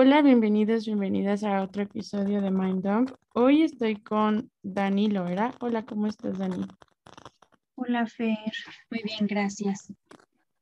[0.00, 3.10] Hola, bienvenidos, bienvenidas a otro episodio de Mind Dump.
[3.34, 5.52] Hoy estoy con Dani Loera.
[5.58, 6.64] Hola, ¿cómo estás, Dani?
[7.74, 8.38] Hola, Fer.
[8.92, 9.92] Muy bien, gracias.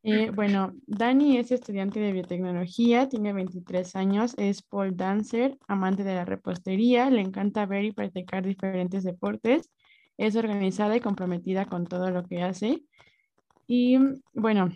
[0.02, 6.14] Eh, bueno, Dani es estudiante de biotecnología, tiene 23 años, es pole dancer, amante de
[6.14, 9.70] la repostería, le encanta ver y practicar diferentes deportes,
[10.16, 12.84] es organizada y comprometida con todo lo que hace.
[13.66, 13.98] Y
[14.32, 14.70] bueno,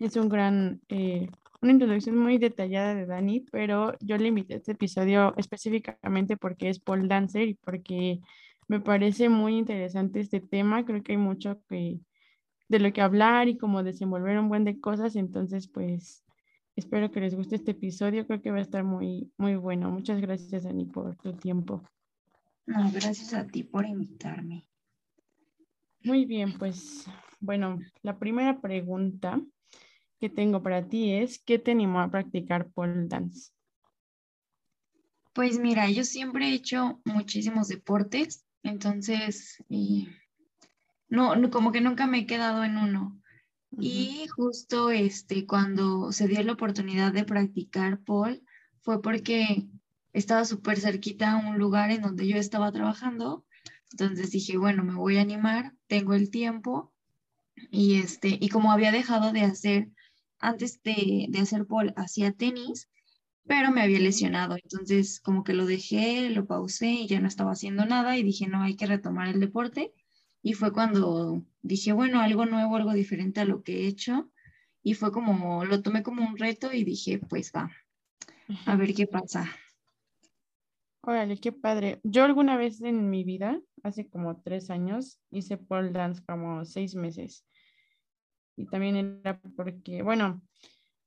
[0.00, 1.28] es un gran, eh,
[1.62, 6.68] una introducción muy detallada de Dani, pero yo le invité a este episodio específicamente porque
[6.68, 8.20] es pole dancer y porque
[8.68, 10.84] me parece muy interesante este tema.
[10.84, 12.00] Creo que hay mucho que,
[12.68, 15.16] de lo que hablar y como desenvolver un buen de cosas.
[15.16, 16.24] Entonces, pues
[16.76, 18.26] espero que les guste este episodio.
[18.26, 19.90] Creo que va a estar muy, muy bueno.
[19.90, 21.82] Muchas gracias, Dani, por tu tiempo.
[22.66, 24.66] No, gracias a ti por invitarme.
[26.02, 27.06] Muy bien, pues
[27.40, 29.40] bueno, la primera pregunta
[30.20, 33.52] que tengo para ti es, ¿qué te animó a practicar pole dance?
[35.32, 39.64] Pues mira, yo siempre he hecho muchísimos deportes, entonces
[41.08, 43.16] no, no, como que nunca me he quedado en uno.
[43.78, 48.42] Y justo este, cuando se dio la oportunidad de practicar pole,
[48.80, 49.68] fue porque
[50.12, 53.46] estaba súper cerquita a un lugar en donde yo estaba trabajando.
[53.92, 56.92] Entonces dije, bueno, me voy a animar, tengo el tiempo.
[57.70, 59.88] Y, este, y como había dejado de hacer
[60.40, 62.88] antes de, hacer pole hacía tenis,
[63.44, 64.56] pero me había lesionado.
[64.62, 68.46] Entonces, como que lo dejé, lo pausé y ya no estaba haciendo nada y dije,
[68.46, 69.92] no, hay que retomar el deporte.
[70.42, 74.30] Y fue cuando dije, bueno, algo nuevo, algo diferente a lo que he hecho.
[74.82, 77.70] Y fue como, lo tomé como un reto y dije, pues va,
[78.64, 79.50] a ver qué pasa.
[81.02, 82.00] Órale, qué padre.
[82.02, 86.94] Yo alguna vez en mi vida, hace como tres años, hice pole dance como seis
[86.94, 87.44] meses
[88.56, 90.42] y también era porque, bueno,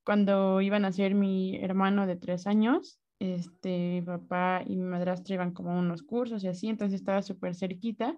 [0.04, 5.34] cuando iban a ser mi hermano de tres años, este, mi papá y mi madrastra
[5.34, 8.16] iban como a unos cursos y así, entonces estaba súper cerquita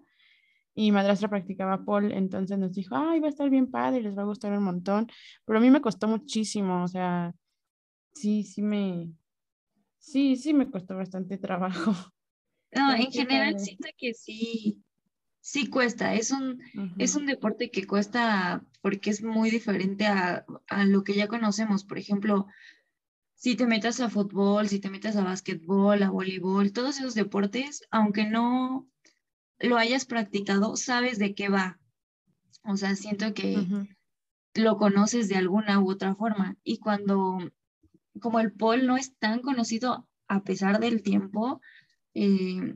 [0.75, 4.17] y mi madrastra practicaba pole, entonces nos dijo, ay, va a estar bien padre, les
[4.17, 5.07] va a gustar un montón,
[5.45, 7.35] pero a mí me costó muchísimo, o sea,
[8.15, 9.11] sí, sí me,
[9.99, 11.93] sí, sí me costó bastante trabajo.
[12.73, 14.83] No, en general siento que sí,
[15.47, 16.61] sí cuesta, es un,
[16.99, 20.45] es un deporte que cuesta porque es muy diferente a,
[20.87, 21.85] lo que ya conocemos.
[21.85, 22.49] Por ejemplo,
[23.37, 27.85] si te metas a fútbol, si te metes a básquetbol, a voleibol, todos esos deportes,
[27.93, 28.89] aunque no
[29.61, 31.79] lo hayas practicado, sabes de qué va.
[32.65, 33.87] O sea, siento que
[34.55, 36.57] lo conoces de alguna u otra forma.
[36.65, 37.39] Y cuando,
[38.21, 41.61] como el pole no es tan conocido a pesar del tiempo,
[42.15, 42.75] eh,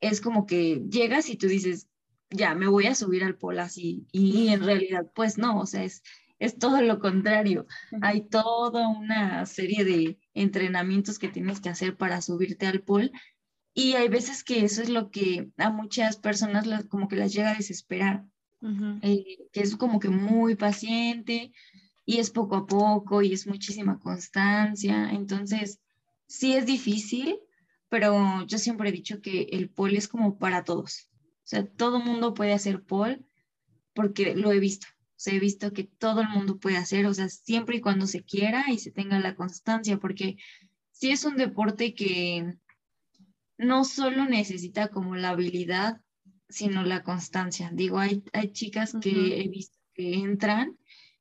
[0.00, 1.87] es como que llegas y tú dices,
[2.30, 4.06] ya me voy a subir al polo así.
[4.12, 6.02] Y en realidad, pues no, o sea, es,
[6.38, 7.66] es todo lo contrario.
[8.02, 13.10] Hay toda una serie de entrenamientos que tienes que hacer para subirte al pol.
[13.74, 17.52] Y hay veces que eso es lo que a muchas personas como que las llega
[17.52, 18.24] a desesperar,
[19.02, 21.52] eh, que es como que muy paciente
[22.04, 25.10] y es poco a poco y es muchísima constancia.
[25.10, 25.80] Entonces,
[26.26, 27.38] sí es difícil,
[27.88, 31.08] pero yo siempre he dicho que el pol es como para todos.
[31.48, 33.24] O sea, todo mundo puede hacer pole
[33.94, 34.86] porque lo he visto.
[34.92, 38.06] O sea, he visto que todo el mundo puede hacer, o sea, siempre y cuando
[38.06, 40.36] se quiera y se tenga la constancia, porque
[40.90, 42.54] sí es un deporte que
[43.56, 46.02] no solo necesita como la habilidad,
[46.50, 47.70] sino la constancia.
[47.72, 50.76] Digo, hay, hay chicas que he visto que entran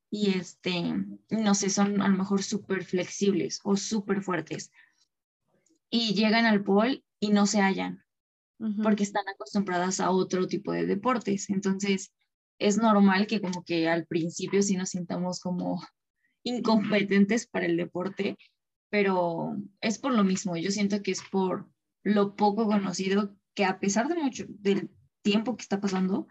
[0.09, 0.93] y este,
[1.29, 4.73] no sé, son a lo mejor súper flexibles o súper fuertes
[5.89, 8.03] y llegan al pole y no se hallan
[8.81, 11.49] porque están acostumbradas a otro tipo de deportes.
[11.49, 12.11] Entonces,
[12.59, 15.81] es normal que como que al principio sí nos sintamos como
[16.43, 18.37] incompetentes para el deporte,
[18.89, 20.57] pero es por lo mismo.
[20.57, 21.69] Yo siento que es por
[22.03, 24.89] lo poco conocido que a pesar de mucho del
[25.21, 26.27] tiempo que está pasando,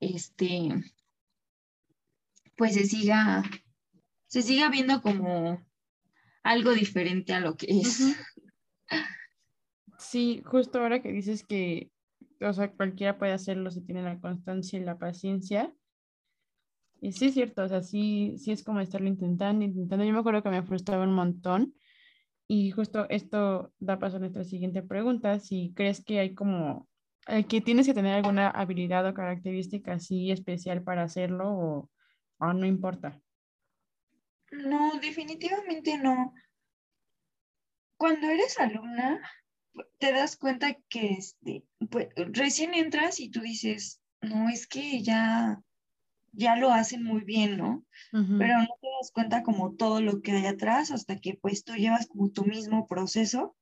[0.00, 0.68] este,
[2.56, 3.42] pues se siga,
[4.26, 5.64] se siga viendo como
[6.42, 8.00] algo diferente a lo que es.
[10.04, 11.90] Sí, justo ahora que dices que,
[12.40, 15.74] o sea, cualquiera puede hacerlo si tiene la constancia y la paciencia.
[17.00, 20.04] Y sí es cierto, o sea, sí, sí es como estarlo intentando, intentando.
[20.04, 21.74] Yo me acuerdo que me frustraba un montón.
[22.46, 26.86] Y justo esto da paso a nuestra siguiente pregunta, si crees que hay como,
[27.26, 31.90] eh, que tienes que tener alguna habilidad o característica así especial para hacerlo o,
[32.38, 33.18] o no importa.
[34.52, 36.34] No, definitivamente no.
[37.96, 39.20] Cuando eres alumna,
[39.98, 45.62] te das cuenta que este, pues, recién entras y tú dices, no, es que ya,
[46.32, 47.84] ya lo hacen muy bien, ¿no?
[48.12, 51.74] Pero no te das cuenta como todo lo que hay atrás hasta que pues tú
[51.74, 53.56] llevas como tu mismo proceso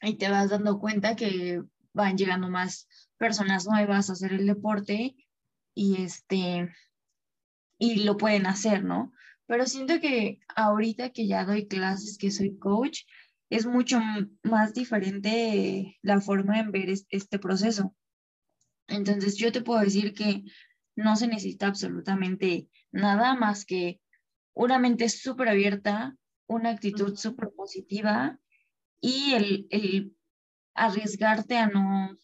[0.00, 1.62] y te vas dando cuenta que
[1.92, 2.88] van llegando más
[3.18, 5.16] personas nuevas a hacer el deporte
[5.74, 6.68] y este
[7.78, 9.12] y lo pueden hacer, ¿no?
[9.46, 13.00] Pero siento que ahorita que ya doy clases, que soy coach,
[13.52, 14.00] es mucho
[14.42, 17.94] más diferente la forma en ver este proceso.
[18.88, 20.42] Entonces yo te puedo decir que
[20.96, 24.00] no se necesita absolutamente nada más que
[24.54, 26.16] una mente súper abierta,
[26.46, 28.38] una actitud súper positiva
[29.02, 30.16] y el, el
[30.72, 32.16] arriesgarte a no,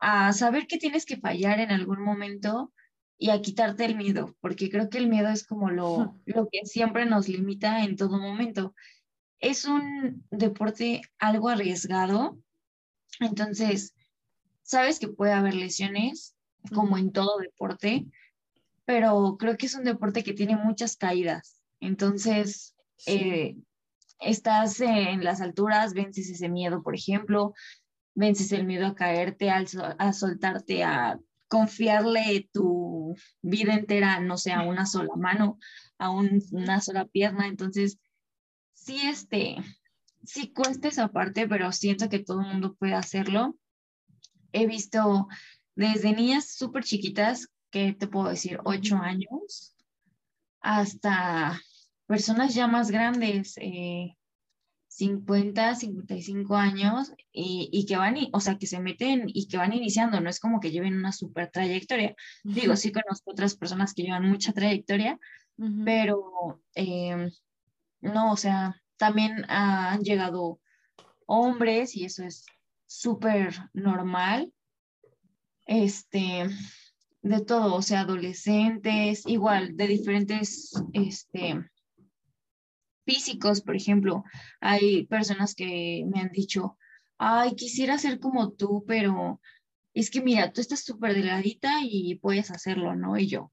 [0.00, 2.72] a saber que tienes que fallar en algún momento
[3.16, 6.66] y a quitarte el miedo, porque creo que el miedo es como lo, lo que
[6.66, 8.74] siempre nos limita en todo momento.
[9.40, 12.38] Es un deporte algo arriesgado,
[13.20, 13.94] entonces
[14.62, 16.34] sabes que puede haber lesiones,
[16.74, 18.06] como en todo deporte,
[18.84, 21.62] pero creo que es un deporte que tiene muchas caídas.
[21.80, 22.74] Entonces,
[23.06, 23.56] eh,
[24.20, 27.54] estás en las alturas, vences ese miedo, por ejemplo,
[28.14, 34.62] vences el miedo a caerte, a soltarte, a confiarle tu vida entera, no sé, a
[34.62, 35.58] una sola mano,
[35.98, 37.46] a una sola pierna.
[37.46, 37.98] Entonces,
[38.88, 39.56] sí, este,
[40.24, 43.54] sí cuesta esa parte, pero siento que todo el mundo puede hacerlo.
[44.52, 45.28] He visto
[45.74, 49.76] desde niñas súper chiquitas, que te puedo decir, ocho años,
[50.60, 51.60] hasta
[52.06, 54.16] personas ya más grandes, eh,
[54.88, 59.74] 50, 55 años y, y, que van, o sea, que se meten y que van
[59.74, 62.16] iniciando, no es como que lleven una super trayectoria.
[62.42, 65.20] Digo, sí conozco otras personas que llevan mucha trayectoria,
[65.84, 67.28] pero eh,
[68.00, 70.60] no, o sea, también han llegado
[71.26, 72.46] hombres y eso es
[72.86, 74.52] súper normal.
[75.66, 76.48] Este,
[77.22, 81.68] de todo, o sea, adolescentes, igual, de diferentes, este,
[83.04, 84.24] físicos, por ejemplo,
[84.60, 86.78] hay personas que me han dicho,
[87.18, 89.40] ay, quisiera ser como tú, pero
[89.94, 93.18] es que mira, tú estás súper delgadita y puedes hacerlo, ¿no?
[93.18, 93.52] Y yo,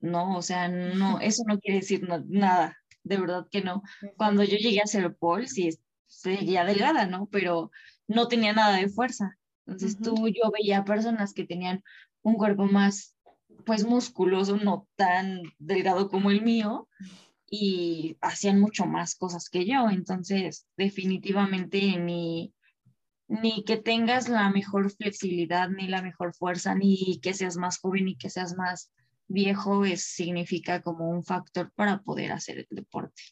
[0.00, 3.82] no, o sea, no, eso no quiere decir nada, de verdad que no.
[4.16, 5.70] Cuando yo llegué a ser Paul, sí,
[6.06, 7.26] seguía delgada, ¿no?
[7.26, 7.70] Pero
[8.08, 9.38] no tenía nada de fuerza.
[9.66, 11.82] Entonces tú, yo veía personas que tenían
[12.22, 13.14] un cuerpo más,
[13.64, 16.88] pues, musculoso, no tan delgado como el mío,
[17.48, 19.88] y hacían mucho más cosas que yo.
[19.90, 22.52] Entonces, definitivamente ni,
[23.28, 28.06] ni que tengas la mejor flexibilidad, ni la mejor fuerza, ni que seas más joven,
[28.06, 28.90] ni que seas más
[29.28, 33.22] viejo, es, significa como un factor para poder hacer el deporte.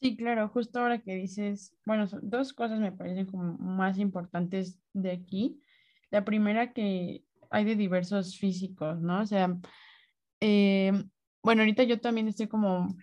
[0.00, 5.12] Sí, claro, justo ahora que dices, bueno, dos cosas me parecen como más importantes de
[5.12, 5.60] aquí.
[6.10, 9.20] La primera que hay de diversos físicos, ¿no?
[9.20, 9.56] O sea,
[10.40, 10.92] eh,
[11.40, 12.96] bueno, ahorita yo también estoy como,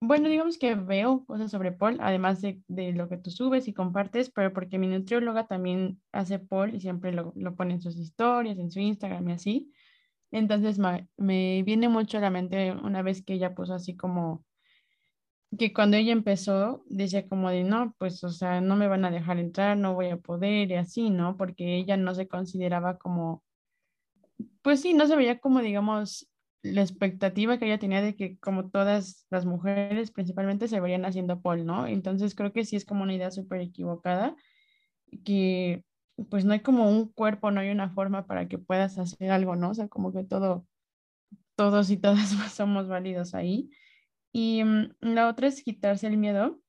[0.00, 3.72] bueno, digamos que veo cosas sobre Paul, además de, de lo que tú subes y
[3.72, 7.96] compartes, pero porque mi nutrióloga también hace Paul y siempre lo, lo pone en sus
[7.96, 9.72] historias, en su Instagram y así.
[10.32, 14.44] Entonces me, viene mucho a la mente una vez que ella puso así como
[15.58, 19.10] que cuando ella empezó decía como de no, pues o sea, no me van a
[19.10, 21.36] dejar entrar, no voy a poder y así, ¿no?
[21.36, 23.44] Porque ella no se consideraba como,
[24.62, 26.28] pues sí, no se veía como digamos
[26.62, 31.42] la expectativa que ella tenía de que como todas las mujeres principalmente se verían haciendo
[31.42, 31.86] pole, ¿no?
[31.86, 34.34] Entonces creo que sí es como una idea súper equivocada,
[35.24, 35.84] que
[36.30, 39.56] pues no hay como un cuerpo, no hay una forma para que puedas hacer algo,
[39.56, 39.70] ¿no?
[39.70, 40.66] O sea, como que todo,
[41.56, 43.70] todos y todas somos válidos ahí.
[44.32, 46.60] Y mm, la otra es quitarse el miedo.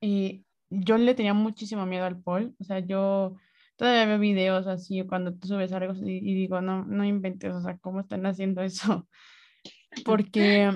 [0.00, 3.36] Y yo le tenía muchísimo miedo al pole, o sea, yo
[3.76, 7.78] todavía veo videos así cuando tú subes algo y, digo, no, no inventes, o sea,
[7.78, 9.08] ¿cómo están haciendo eso?
[10.04, 10.70] Porque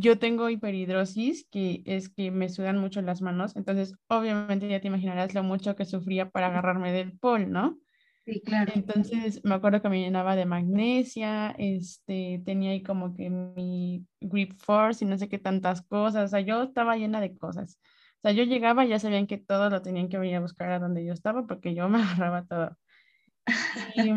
[0.00, 4.88] yo tengo hiperhidrosis, que es que me sudan mucho las manos, entonces obviamente ya te
[4.88, 7.78] imaginarás lo mucho que sufría para agarrarme del pol, ¿no?
[8.24, 8.72] Sí, claro.
[8.74, 14.54] Entonces me acuerdo que me llenaba de magnesia, este, tenía ahí como que mi grip
[14.58, 17.78] force y no sé qué tantas cosas, o sea, yo estaba llena de cosas
[18.24, 20.78] sea, yo llegaba y ya sabían que todo lo tenían que venir a buscar a
[20.78, 22.76] donde yo estaba porque yo me agarraba todo.
[23.96, 24.14] Y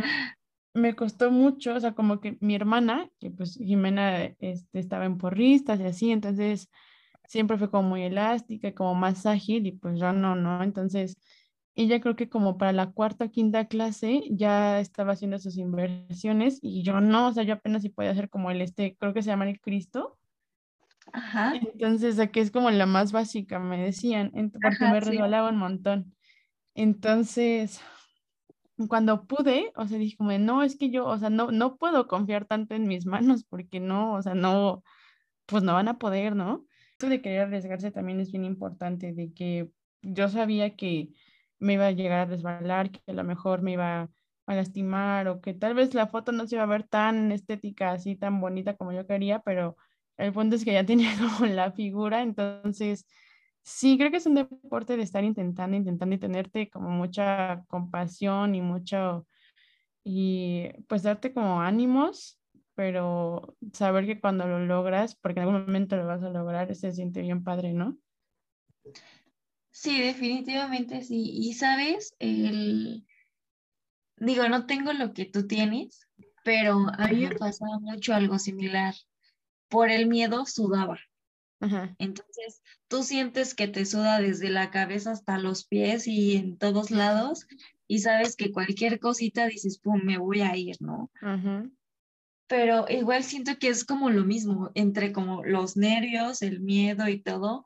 [0.74, 5.18] me costó mucho, o sea, como que mi hermana, que pues Jimena este, estaba en
[5.18, 6.70] porristas y así, entonces
[7.26, 10.64] siempre fue como muy elástica, como más ágil y pues yo no, ¿no?
[10.64, 11.18] Entonces,
[11.76, 16.60] ella creo que como para la cuarta o quinta clase ya estaba haciendo sus inversiones
[16.62, 19.22] y yo no, o sea, yo apenas si podía hacer como el este, creo que
[19.22, 20.18] se llama el Cristo,
[21.14, 21.54] Ajá.
[21.56, 24.32] Entonces, aquí es como la más básica, me decían,
[24.62, 26.16] porque me resbalaba un montón.
[26.76, 27.82] Entonces,
[28.88, 32.08] cuando pude, o sea, dije como, no, es que yo, o sea, no, no puedo
[32.08, 34.84] confiar tanto en mis manos porque no, o sea, no,
[35.48, 36.66] pues no van a poder, ¿no?
[36.92, 39.70] Esto de querer arriesgarse también es bien importante, de que
[40.02, 41.10] yo sabía que
[41.60, 44.10] me iba a llegar a resbalar, que a lo mejor me iba
[44.46, 47.92] a lastimar o que tal vez la foto no se iba a ver tan estética,
[47.92, 49.76] así tan bonita como yo quería, pero
[50.18, 53.06] el punto es que ya tenía como la figura, entonces
[53.68, 58.56] sí, creo que es un deporte de estar intentando, intentando y tenerte como mucha compasión
[58.56, 59.28] y mucho,
[60.06, 62.40] y pues darte como ánimos,
[62.76, 66.94] pero saber que cuando lo logras, porque en algún momento lo vas a lograr, se
[66.94, 67.98] siente bien padre, ¿no?
[69.70, 71.30] Sí, definitivamente sí.
[71.34, 73.06] Y sabes, el,
[74.16, 76.08] digo, no tengo lo que tú tienes,
[76.46, 78.96] pero a mí me pasaba mucho algo similar.
[79.68, 80.98] Por el miedo sudaba.
[81.98, 86.92] Entonces, tú sientes que te suda desde la cabeza hasta los pies y en todos
[86.92, 87.48] lados,
[87.88, 91.10] y sabes que cualquier cosita dices, pum, me voy a ir, ¿no?
[92.48, 97.22] Pero igual siento que es como lo mismo, entre como los nervios, el miedo y
[97.22, 97.66] todo.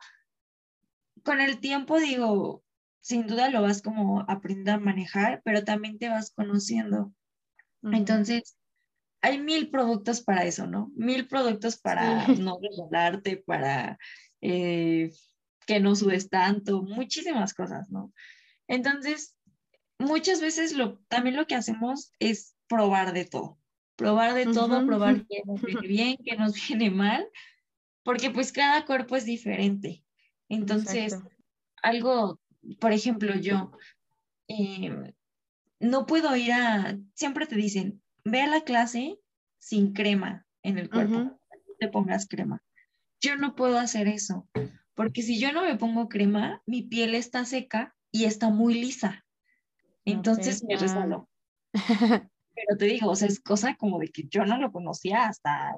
[1.23, 2.63] Con el tiempo, digo,
[3.01, 7.13] sin duda lo vas como aprendiendo a manejar, pero también te vas conociendo.
[7.83, 8.55] Entonces,
[9.21, 10.91] hay mil productos para eso, ¿no?
[10.95, 13.97] Mil productos para no resbalarte, para
[14.41, 15.11] eh,
[15.65, 18.11] que no subes tanto, muchísimas cosas, ¿no?
[18.67, 19.37] Entonces,
[19.99, 23.59] muchas veces lo, también lo que hacemos es probar de todo,
[23.95, 27.27] probar de todo, probar qué nos viene bien, qué nos viene mal,
[28.03, 30.03] porque pues cada cuerpo es diferente.
[30.49, 31.17] Entonces,
[31.83, 32.39] algo,
[32.79, 33.71] por ejemplo, yo
[34.47, 35.13] eh,
[35.79, 39.19] no puedo ir a, siempre te dicen, ve a la clase
[39.59, 41.39] sin crema en el cuerpo,
[41.79, 42.61] te pongas crema.
[43.19, 44.47] Yo no puedo hacer eso,
[44.95, 49.25] porque si yo no me pongo crema, mi piel está seca y está muy lisa.
[50.05, 51.29] Entonces me resbalo.
[52.53, 55.73] Pero te digo, o sea, es cosa como de que yo no lo conocía hasta,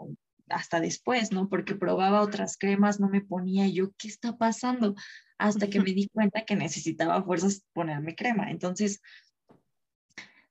[0.50, 1.48] hasta después, ¿no?
[1.50, 4.96] Porque probaba otras cremas, no me ponía yo, ¿qué está pasando?
[5.38, 8.50] Hasta que me di cuenta que necesitaba fuerzas ponerme crema.
[8.50, 9.02] Entonces,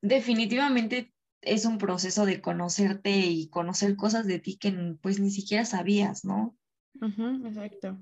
[0.00, 5.64] definitivamente es un proceso de conocerte y conocer cosas de ti que pues ni siquiera
[5.64, 6.56] sabías, ¿no?
[7.00, 7.99] exacto.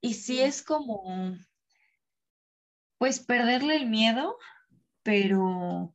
[0.00, 1.36] Y sí es como,
[2.98, 4.36] pues perderle el miedo,
[5.02, 5.94] pero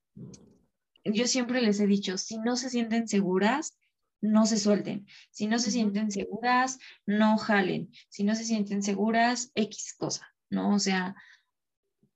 [1.03, 3.77] yo siempre les he dicho, si no se sienten seguras,
[4.21, 5.07] no se suelten.
[5.31, 7.89] Si no se sienten seguras, no jalen.
[8.09, 10.75] Si no se sienten seguras, X cosa, ¿no?
[10.75, 11.15] O sea,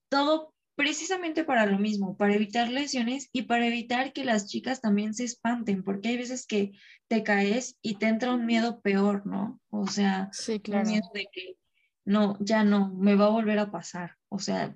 [0.10, 5.14] todo precisamente para lo mismo, para evitar lesiones y para evitar que las chicas también
[5.14, 6.72] se espanten, porque hay veces que
[7.08, 9.62] te caes y te entra un miedo peor, ¿no?
[9.70, 11.58] O sea, un miedo de que
[12.06, 14.18] no, ya no, me va a volver a pasar.
[14.30, 14.76] O sea,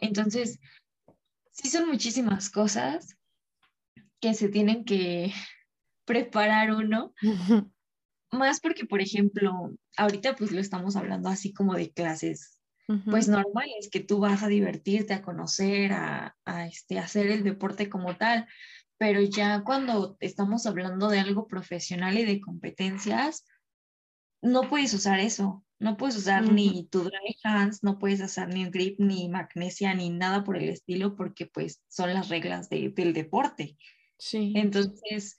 [0.00, 0.58] entonces,
[1.50, 3.16] sí son muchísimas cosas
[4.20, 5.32] que se tienen que
[6.06, 7.12] preparar uno.
[8.30, 12.57] Más porque, por ejemplo, ahorita pues lo estamos hablando así como de clases
[13.04, 16.34] pues normal, es que tú vas a divertirte, a conocer, a,
[16.66, 18.46] este, hacer el deporte como tal,
[18.96, 23.44] pero ya cuando estamos hablando de algo profesional y de competencias,
[24.40, 28.70] no puedes usar eso, no puedes usar ni tu dry hands, no puedes usar ni
[28.70, 33.76] grip, ni magnesia, ni nada por el estilo, porque pues son las reglas del deporte.
[34.18, 34.54] Sí.
[34.56, 35.36] Entonces,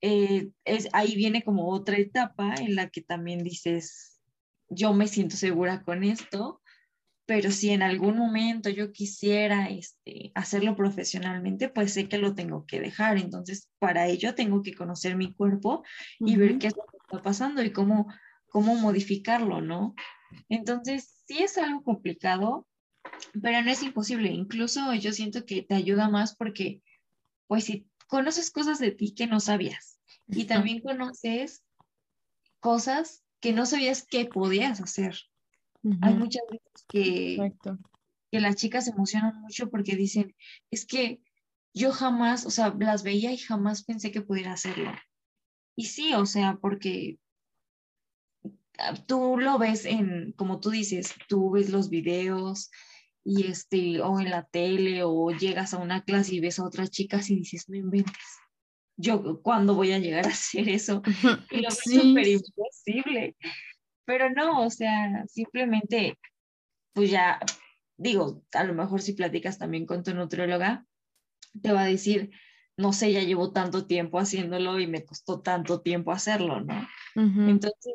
[0.00, 4.19] eh, es, ahí viene como otra etapa en la que también dices,
[4.70, 6.62] yo me siento segura con esto,
[7.26, 12.66] pero si en algún momento yo quisiera este, hacerlo profesionalmente, pues sé que lo tengo
[12.66, 13.18] que dejar.
[13.18, 15.84] Entonces, para ello tengo que conocer mi cuerpo
[16.18, 18.12] y ver qué es lo que está pasando y cómo,
[18.48, 19.94] cómo modificarlo, ¿no?
[20.48, 22.66] Entonces, sí es algo complicado,
[23.40, 24.30] pero no es imposible.
[24.30, 26.82] Incluso yo siento que te ayuda más porque,
[27.46, 31.62] pues, si conoces cosas de ti que no sabías y también conoces
[32.58, 35.16] cosas que no sabías qué podías hacer.
[36.02, 37.52] Hay muchas veces que,
[38.30, 40.34] que las chicas se emocionan mucho porque dicen,
[40.70, 41.20] es que
[41.72, 44.92] yo jamás, o sea, las veía y jamás pensé que pudiera hacerlo.
[45.76, 47.18] Y sí, o sea, porque
[48.78, 52.70] ah, tú lo ves en, como tú dices, tú ves los videos
[53.24, 56.90] y este, o en la tele, o llegas a una clase y ves a otras
[56.90, 58.16] chicas y dices, no inventes
[59.00, 61.02] yo cuándo voy a llegar a hacer eso.
[61.50, 63.36] Y lo es súper imposible.
[64.04, 66.18] Pero no, o sea, simplemente,
[66.92, 67.38] pues ya,
[67.96, 70.84] digo, a lo mejor si platicas también con tu nutrióloga,
[71.62, 72.30] te va a decir,
[72.76, 76.88] no sé, ya llevo tanto tiempo haciéndolo y me costó tanto tiempo hacerlo, ¿no?
[77.14, 77.94] Entonces,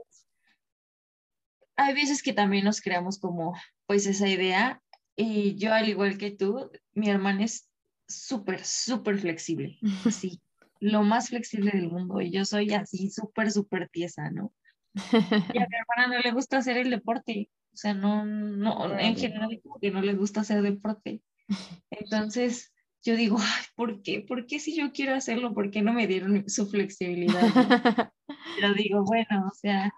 [1.75, 4.81] hay veces que también nos creamos como, pues, esa idea.
[5.17, 7.69] Y yo, al igual que tú, mi hermana es
[8.07, 9.79] súper, súper flexible.
[10.11, 10.41] Sí,
[10.85, 14.53] lo más flexible del mundo y yo soy así súper, súper tiesa, ¿no?
[15.53, 19.15] Y a mi hermana no le gusta hacer el deporte, o sea, no, no, en
[19.15, 21.21] general como que no le gusta hacer deporte.
[21.89, 24.21] Entonces, yo digo, Ay, ¿por qué?
[24.21, 25.53] ¿Por qué si yo quiero hacerlo?
[25.53, 27.41] ¿Por qué no me dieron su flexibilidad?
[28.55, 29.91] Pero digo, bueno, o sea,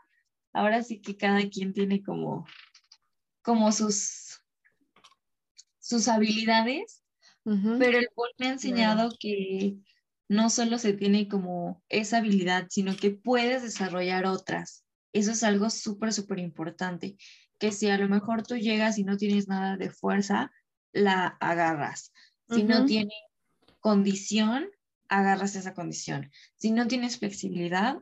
[0.53, 2.45] ahora sí que cada quien tiene como,
[3.41, 4.41] como sus,
[5.79, 7.03] sus habilidades,
[7.79, 9.77] pero el pol me ha enseñado que
[10.29, 14.83] no solo se tiene como esa habilidad, sino que puedes desarrollar otras.
[15.13, 17.17] Eso es algo súper, súper importante,
[17.59, 20.51] que si a lo mejor tú llegas y no tienes nada de fuerza,
[20.91, 22.11] la agarras.
[22.49, 23.13] Si no tienes
[23.79, 24.69] condición,
[25.09, 26.31] agarras esa condición.
[26.55, 27.97] Si no tienes flexibilidad,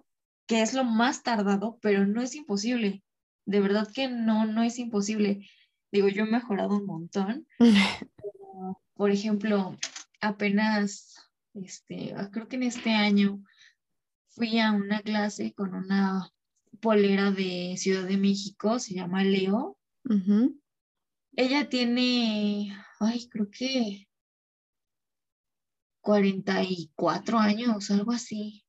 [0.48, 3.04] que es lo más tardado, pero no es imposible.
[3.46, 5.48] De verdad que no, no es imposible.
[5.92, 7.48] Digo, yo he mejorado un montón.
[8.96, 9.78] Por ejemplo,
[10.22, 11.16] apenas,
[11.56, 13.42] este, ah, creo que en este año
[14.30, 16.30] fui a una clase con una
[16.82, 19.78] polera de Ciudad de México, se llama Leo.
[21.38, 24.08] Ella tiene, ay, creo que
[26.02, 28.64] 44 años, algo así.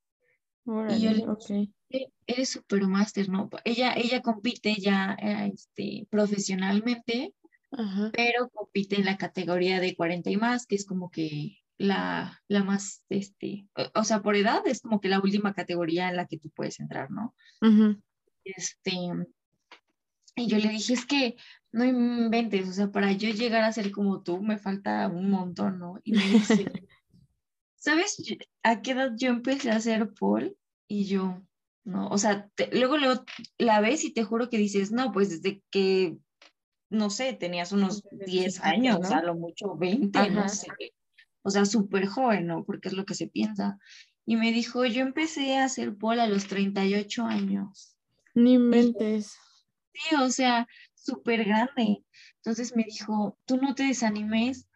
[0.64, 1.72] y yo le okay.
[2.26, 3.48] Eres supermaster, ¿no?
[3.64, 7.34] Ella, ella compite ya eh, este, profesionalmente,
[8.12, 12.64] pero compite en la categoría de 40 y más, que es como que la, la
[12.64, 16.38] más, este, o, sea, por edad es como que la última categoría en la que
[16.38, 17.34] tú puedes entrar, ¿no?
[18.44, 18.92] Este,
[20.36, 21.36] y yo le dije, es que
[21.72, 25.78] no inventes, o sea, para yo llegar a ser como tú me falta un montón,
[25.78, 25.98] ¿no?
[26.04, 26.66] Y me dice,
[27.76, 28.16] ¿sabes
[28.62, 30.54] a qué edad yo empecé a hacer pole?
[30.88, 31.42] Y yo,
[31.84, 33.24] no, o sea, luego, luego
[33.58, 36.16] la ves y te juro que dices, no, pues desde que,
[36.90, 40.68] no sé, tenías unos 10 años, a lo mucho 20, no sé.
[41.46, 42.64] O sea, súper joven, ¿no?
[42.64, 43.78] Porque es lo que se piensa.
[44.24, 47.96] Y me dijo, yo empecé a hacer pole a los 38 años.
[48.34, 49.36] Ni mentes.
[49.92, 52.02] Sí, o sea, súper grande.
[52.38, 54.68] Entonces me dijo, tú no te desanimes,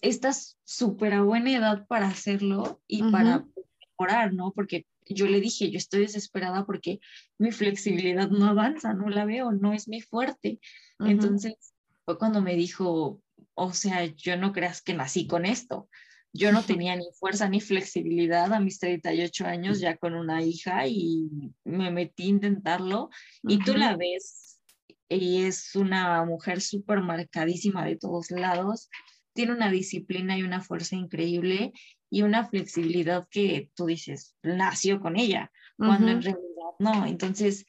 [0.00, 3.44] estás súper a buena edad para hacerlo y para
[3.78, 4.52] mejorar, ¿no?
[4.52, 6.98] Porque yo le dije, yo estoy desesperada porque
[7.36, 10.60] mi flexibilidad no avanza, no la veo, no es mi fuerte.
[10.98, 11.74] Entonces
[12.06, 13.20] fue cuando me dijo,
[13.62, 15.90] o sea, yo no creas que nací con esto.
[16.32, 20.86] Yo no tenía ni fuerza ni flexibilidad a mis 38 años ya con una hija
[20.86, 21.28] y
[21.64, 23.10] me metí a intentarlo
[23.42, 24.62] y tú la ves
[25.10, 28.88] y es una mujer súper marcadísima de todos lados.
[29.34, 31.72] Tiene una disciplina y una fuerza increíble
[32.08, 37.04] y una flexibilidad que tú dices, nació con ella, cuando en realidad no.
[37.04, 37.66] Entonces,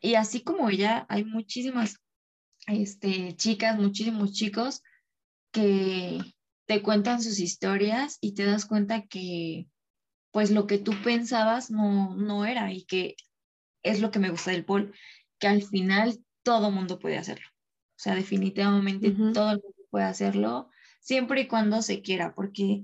[0.00, 1.98] y así como ella, hay muchísimas
[2.66, 4.82] este, chicas, muchísimos chicos
[5.54, 6.18] que
[6.66, 9.68] te cuentan sus historias y te das cuenta que
[10.32, 13.14] pues lo que tú pensabas no, no era y que
[13.84, 14.92] es lo que me gusta del pol,
[15.38, 17.46] que al final todo mundo puede hacerlo.
[17.46, 22.82] O sea, definitivamente todo el mundo puede hacerlo siempre y cuando se quiera, porque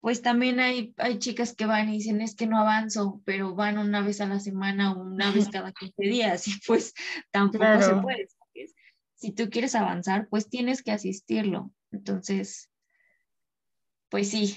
[0.00, 3.78] pues también hay, hay chicas que van y dicen es que no avanzo, pero van
[3.78, 6.94] una vez a la semana o una vez cada 15 días y pues
[7.32, 8.28] tampoco se puede.
[9.22, 11.70] Si tú quieres avanzar, pues tienes que asistirlo.
[11.92, 12.72] Entonces,
[14.08, 14.56] pues sí,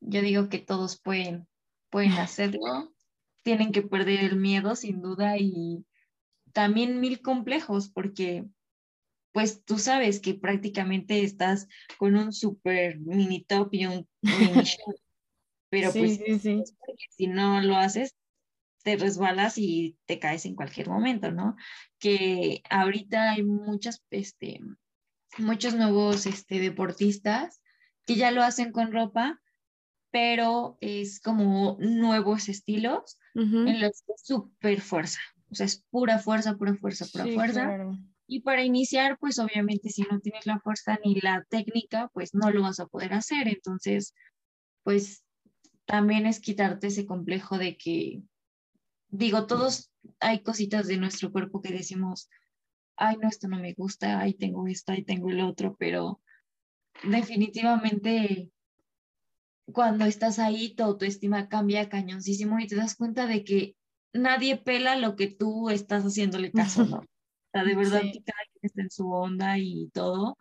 [0.00, 1.46] yo digo que todos pueden,
[1.90, 2.94] pueden hacerlo,
[3.42, 5.84] tienen que perder el miedo sin duda y
[6.54, 8.46] también mil complejos porque
[9.32, 14.98] pues tú sabes que prácticamente estás con un super mini top y un mini short.
[15.68, 16.18] Pero pues
[17.10, 18.16] si no lo haces,
[18.86, 21.56] te resbalas y te caes en cualquier momento, ¿no?
[21.98, 24.60] Que ahorita hay muchas, este,
[25.38, 27.60] muchos nuevos este, deportistas
[28.06, 29.42] que ya lo hacen con ropa,
[30.12, 35.18] pero es como nuevos estilos en los que es súper fuerza.
[35.50, 37.76] O sea, es pura fuerza, pura fuerza, pura fuerza.
[38.28, 42.52] Y para iniciar, pues obviamente si no tienes la fuerza ni la técnica, pues no
[42.52, 43.48] lo vas a poder hacer.
[43.48, 44.14] Entonces,
[44.84, 45.24] pues
[45.86, 48.22] también es quitarte ese complejo de que,
[49.16, 52.28] digo, todos hay cositas de nuestro cuerpo que decimos,
[52.96, 56.20] ay, no, esto no me gusta, ay, tengo esto, ay, tengo el otro, pero
[57.02, 58.50] definitivamente
[59.72, 63.76] cuando estás ahí, tu autoestima cambia cañoncísimo y te das cuenta de que
[64.12, 67.02] nadie pela lo que tú estás haciéndole caso, ¿no?
[67.52, 70.36] de verdad que cada quien está en su onda y todo.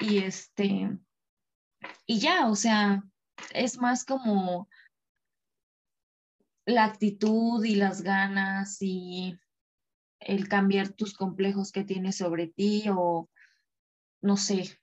[0.00, 0.90] Y este,
[2.04, 3.02] y ya, o sea,
[3.52, 4.68] es más como
[6.66, 9.38] la actitud y las ganas y
[10.20, 13.30] el cambiar tus complejos que tienes sobre ti o
[14.20, 14.78] no sé,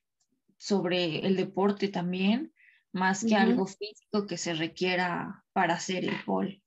[0.58, 2.54] sobre el deporte también,
[2.94, 6.64] más que algo físico que se requiera para hacer el pole.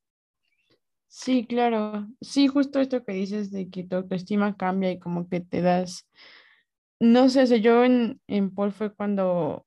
[1.08, 2.08] Sí, claro.
[2.20, 6.06] Sí, justo esto que dices de que tu autoestima cambia y como que te das,
[7.00, 9.65] no sé, yo en, en pole fue cuando,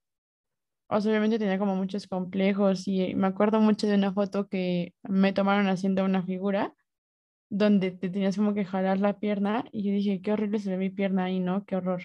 [0.90, 4.94] o sea, obviamente tenía como muchos complejos y me acuerdo mucho de una foto que
[5.04, 6.74] me tomaron haciendo una figura
[7.50, 10.78] donde te tenías como que jalar la pierna y yo dije, qué horrible se ve
[10.78, 11.66] mi pierna ahí, ¿no?
[11.66, 12.04] Qué horror.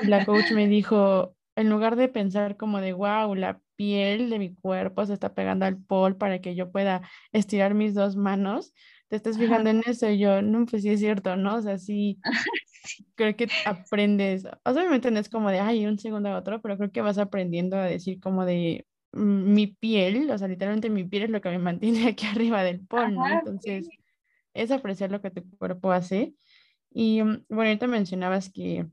[0.00, 4.38] Y la coach me dijo, en lugar de pensar como de, wow, la piel de
[4.38, 8.74] mi cuerpo se está pegando al pol para que yo pueda estirar mis dos manos,
[9.08, 11.56] te estás fijando en eso y yo, no, pues sí es cierto, ¿no?
[11.56, 12.18] O sea, sí,
[13.14, 16.92] creo que aprendes, obviamente no es como de, ay, un segundo a otro, pero creo
[16.92, 21.24] que vas aprendiendo a decir como de, mm, mi piel, o sea, literalmente mi piel
[21.24, 21.58] es lo que me
[21.98, 23.28] mantiene aquí arriba del pol, ¿no?
[23.28, 23.88] Entonces,
[24.54, 26.34] es apreciar lo que tu cuerpo hace.
[26.90, 28.86] Y mm, bueno, ahorita mencionabas que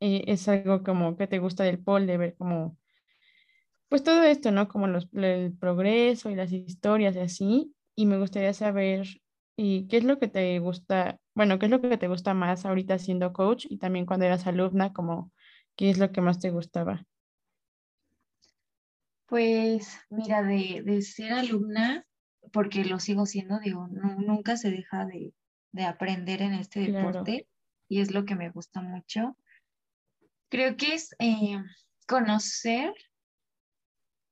[0.00, 2.78] eh, es algo como que te gusta del pol, de ver como,
[3.88, 4.68] pues todo esto, ¿no?
[4.68, 7.74] Como los, el progreso y las historias y así.
[7.94, 9.06] Y me gustaría saber,
[9.56, 12.66] y qué es lo que te gusta, bueno, qué es lo que te gusta más
[12.66, 15.32] ahorita siendo coach y también cuando eras alumna, como,
[15.76, 17.04] ¿qué es lo que más te gustaba?
[19.26, 22.06] Pues mira, de, de ser alumna,
[22.52, 25.32] porque lo sigo siendo, digo, nunca se deja de,
[25.84, 27.46] aprender en este deporte
[27.88, 29.36] y es lo que me gusta mucho.
[30.48, 31.58] Creo que es eh,
[32.06, 32.94] conocer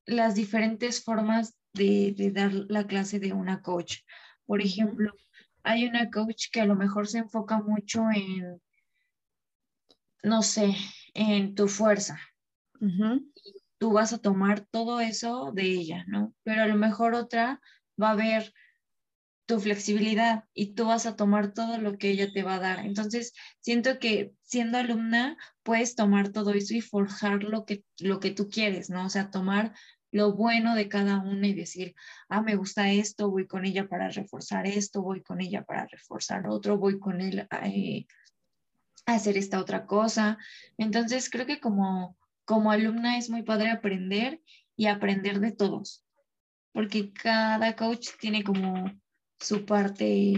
[0.07, 3.99] las diferentes formas de, de, dar la clase de una coach.
[4.47, 5.13] Por ejemplo,
[5.63, 8.61] hay una coach que a lo mejor se enfoca mucho en,
[10.23, 10.75] no sé,
[11.15, 12.19] en tu fuerza.
[13.79, 16.35] tú vas a tomar todo eso de ella, ¿no?
[16.43, 17.61] Pero a lo mejor otra
[18.01, 18.53] va a ver
[19.47, 22.87] tu flexibilidad y tú vas a tomar todo lo que ella te va a dar.
[22.87, 28.31] Entonces, siento que siendo alumna puedes tomar todo eso y forjar lo que, lo que
[28.31, 29.05] tú quieres, ¿no?
[29.05, 29.75] O sea, tomar
[30.15, 31.95] lo bueno de cada una y decir,
[32.29, 36.47] ah, me gusta esto, voy con ella para reforzar esto, voy con ella para reforzar
[36.49, 38.07] otro, voy con él eh,
[39.07, 40.39] a hacer esta otra cosa.
[40.79, 44.41] Entonces, creo que como, como alumna es muy padre aprender
[44.77, 46.05] y aprender de todos
[46.75, 48.91] porque cada coach tiene como
[49.39, 50.35] su parte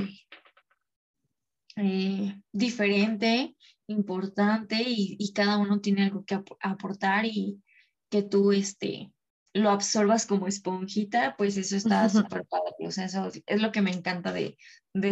[1.77, 7.62] eh, diferente, importante y, cada uno tiene algo que aportar y
[8.11, 9.11] que tú este,
[9.57, 12.75] lo absorbas como esponjita, pues eso está súper padre.
[12.87, 14.59] O sea, eso es lo que me encanta de,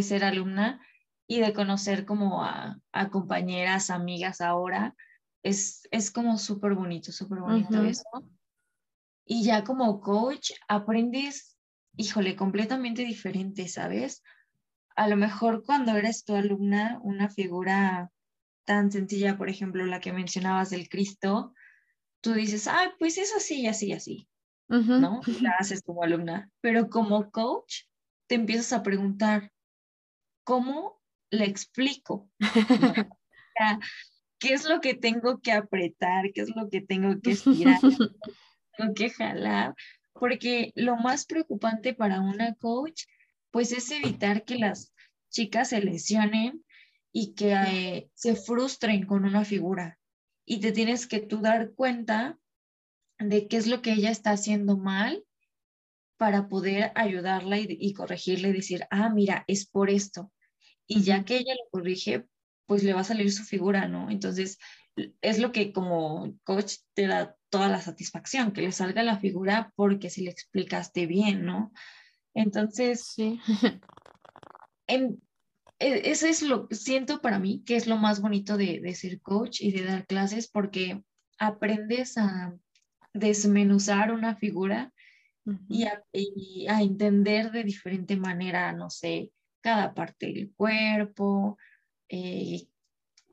[0.02, 0.80] ser alumna
[1.26, 2.78] y de conocer como a,
[3.10, 4.94] compañeras, amigas ahora.
[5.42, 8.04] Es, es como súper bonito, súper bonito eso.
[9.24, 11.56] Y ya como coach aprendes,
[11.96, 14.22] híjole, completamente diferente, ¿sabes?
[14.94, 18.10] A lo mejor cuando eres tu alumna, una figura
[18.64, 21.54] tan sencilla, por ejemplo, la que mencionabas del Cristo,
[22.20, 24.28] tú dices, ah, pues es así, así, así,
[24.68, 25.20] ¿no?
[25.40, 26.50] La haces como alumna.
[26.60, 27.82] Pero como coach,
[28.26, 29.52] te empiezas a preguntar,
[30.44, 31.00] ¿cómo
[31.30, 32.28] le explico?
[34.38, 36.32] ¿Qué es lo que tengo que apretar?
[36.32, 37.80] ¿Qué es lo que tengo que estirar?
[38.96, 39.74] que jalar,
[40.12, 43.04] porque lo más preocupante para una coach,
[43.50, 44.92] pues es evitar que las
[45.30, 46.64] chicas se lesionen
[47.12, 49.98] y que eh, se frustren con una figura.
[50.44, 52.38] Y te tienes que tú dar cuenta
[53.18, 55.24] de qué es lo que ella está haciendo mal
[56.16, 60.32] para poder ayudarla y, y corregirle y decir, ah, mira, es por esto.
[60.86, 62.26] Y ya que ella lo corrige,
[62.66, 64.10] pues le va a salir su figura, ¿no?
[64.10, 64.58] Entonces,
[65.20, 69.72] es lo que como coach te da toda la satisfacción, que le salga la figura
[69.76, 71.72] porque si le explicaste bien, ¿no?
[72.34, 73.40] Entonces, sí.
[74.86, 75.22] en,
[75.78, 78.94] e, eso es lo que siento para mí que es lo más bonito de, de
[78.94, 81.02] ser coach y de dar clases porque
[81.38, 82.54] aprendes a
[83.14, 84.92] desmenuzar una figura
[85.68, 91.58] y, a, y, a, entender de diferente manera, no sé, cada parte del cuerpo,
[92.08, 92.66] eh,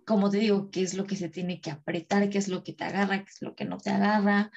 [0.05, 2.73] como te digo, qué es lo que se tiene que apretar, qué es lo que
[2.73, 4.51] te agarra, qué es lo que no te agarra,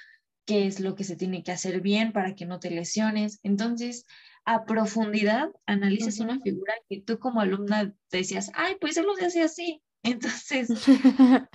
[0.47, 3.41] qué es lo que se tiene que hacer bien para que no te lesiones.
[3.43, 4.05] Entonces,
[4.45, 9.43] a profundidad, analizas una figura que tú como alumna decías, ay, pues él lo hace
[9.43, 9.83] así.
[10.03, 10.69] Entonces,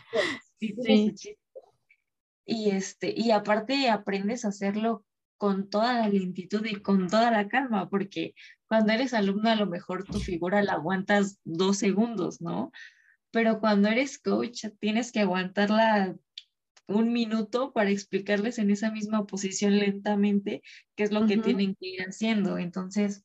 [0.60, 0.76] sí.
[2.50, 5.06] Y, este, y aparte aprendes a hacerlo
[5.38, 8.34] con toda la lentitud y con toda la calma, porque
[8.68, 12.72] cuando eres alumna a lo mejor tu figura la aguantas dos segundos, ¿no?
[13.32, 16.16] pero cuando eres coach tienes que aguantarla
[16.88, 20.64] un minuto para explicarles en esa misma posición lentamente
[20.96, 22.58] qué es lo que tienen que ir haciendo.
[22.58, 23.24] Entonces,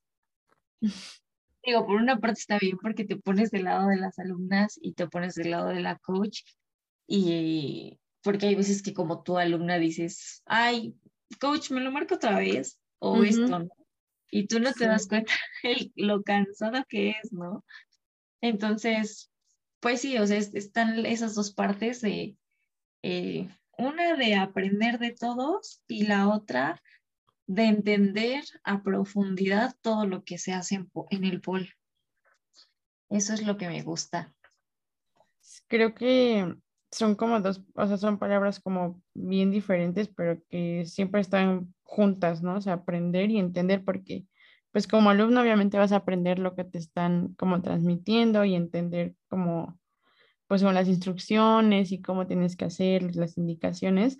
[1.64, 4.92] digo, por una parte está bien porque te pones del lado de las alumnas y
[4.92, 6.42] te pones del lado de la coach
[7.06, 10.96] y porque hay veces que como tu alumna dices, ay,
[11.38, 13.68] coach, me lo marco otra vez, o esto, ¿no?
[14.30, 15.32] Y tú no te das cuenta
[15.62, 17.64] de lo cansada que es, ¿no?
[18.40, 19.30] Entonces,
[19.78, 22.36] pues sí, o sea, están esas dos partes de,
[23.02, 26.82] eh, una de aprender de todos y la otra
[27.46, 31.74] de entender a profundidad todo lo que se hace en, en el pol.
[33.10, 34.34] Eso es lo que me gusta.
[35.68, 36.56] Creo que
[36.94, 42.42] son como dos, o sea, son palabras como bien diferentes, pero que siempre están juntas,
[42.42, 42.56] ¿no?
[42.56, 44.26] O sea, aprender y entender porque,
[44.72, 49.14] pues como alumno obviamente vas a aprender lo que te están como transmitiendo y entender
[49.28, 49.78] como,
[50.46, 54.18] pues son las instrucciones y cómo tienes que hacer las indicaciones,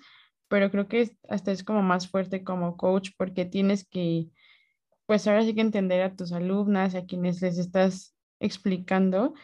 [0.49, 4.29] pero creo que hasta es como más fuerte como coach porque tienes que,
[5.07, 9.35] pues ahora sí que entender a tus alumnas, a quienes les estás explicando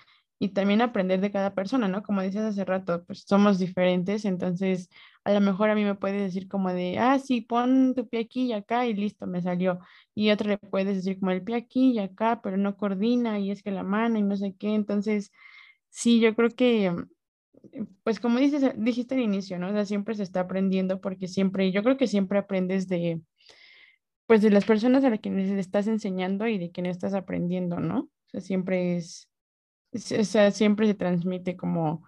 [0.43, 2.03] y también aprender de cada persona, ¿no?
[2.03, 4.89] Como dices hace rato, pues somos diferentes, entonces
[5.23, 8.21] a lo mejor a mí me puedes decir como de, ah, sí, pon tu pie
[8.21, 9.81] aquí y acá y listo, me salió.
[10.15, 13.51] Y otro le puedes decir como el pie aquí y acá, pero no coordina y
[13.51, 14.75] es que la mano y no sé qué.
[14.75, 15.31] Entonces,
[15.91, 16.91] sí, yo creo que,
[18.03, 19.69] pues como dices, dijiste al inicio, ¿no?
[19.69, 23.21] O sea, siempre se está aprendiendo porque siempre, yo creo que siempre aprendes de,
[24.27, 27.79] pues de las personas a las que le estás enseñando y de quienes estás aprendiendo,
[27.79, 28.01] ¿no?
[28.01, 29.30] O sea, siempre es
[29.93, 32.05] o sea, siempre se transmite como,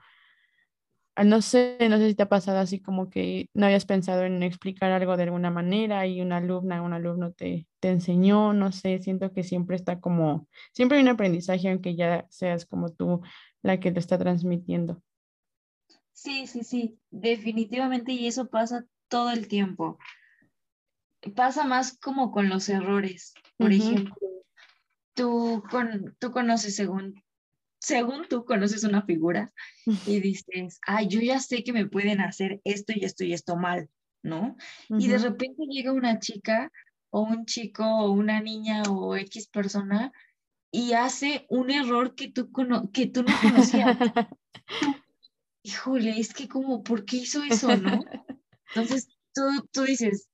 [1.17, 4.25] ah, no sé, no sé si te ha pasado así como que no habías pensado
[4.25, 8.73] en explicar algo de alguna manera y una alumna, un alumno te, te enseñó, no
[8.73, 13.23] sé, siento que siempre está como, siempre hay un aprendizaje aunque ya seas como tú
[13.63, 15.03] la que lo está transmitiendo.
[16.13, 19.99] Sí, sí, sí, definitivamente y eso pasa todo el tiempo.
[21.35, 23.35] Pasa más como con los errores.
[23.57, 24.15] Por ejemplo,
[25.15, 27.23] tú, con, tú conoces según
[27.83, 29.53] según tú conoces una figura
[30.07, 33.57] y dices, ay, yo ya sé que me pueden hacer esto y esto y esto
[33.57, 33.91] mal,
[34.23, 34.57] ¿no?
[34.89, 36.71] Y de repente llega una chica
[37.11, 40.13] o un chico o una niña o X persona
[40.71, 42.53] y hace un error que tú,
[42.93, 43.99] que tú no conocías.
[45.65, 48.05] Híjole, es que como, ¿por qué hizo eso, no?
[48.77, 49.43] Entonces tú,
[49.73, 50.29] tú dices,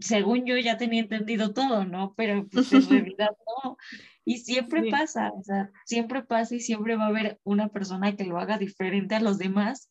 [0.00, 2.14] según yo ya tenía entendido todo, ¿no?
[2.16, 3.30] Pero pues en realidad
[3.64, 3.76] no.
[4.24, 8.24] Y siempre pasa, o sea, siempre pasa y siempre va a haber una persona que
[8.24, 9.88] lo haga diferente a los demás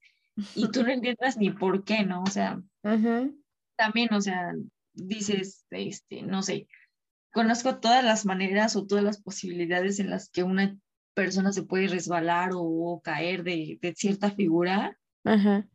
[0.56, 2.24] y tú no entiendas ni por qué, ¿no?
[2.24, 2.62] O sea,
[3.78, 4.54] también, o sea,
[4.94, 6.68] dices, este, no sé,
[7.32, 10.78] conozco todas las maneras o todas las posibilidades en las que una
[11.14, 14.98] persona se puede resbalar o, caer de, de, cierta figura.
[15.24, 15.66] Ajá.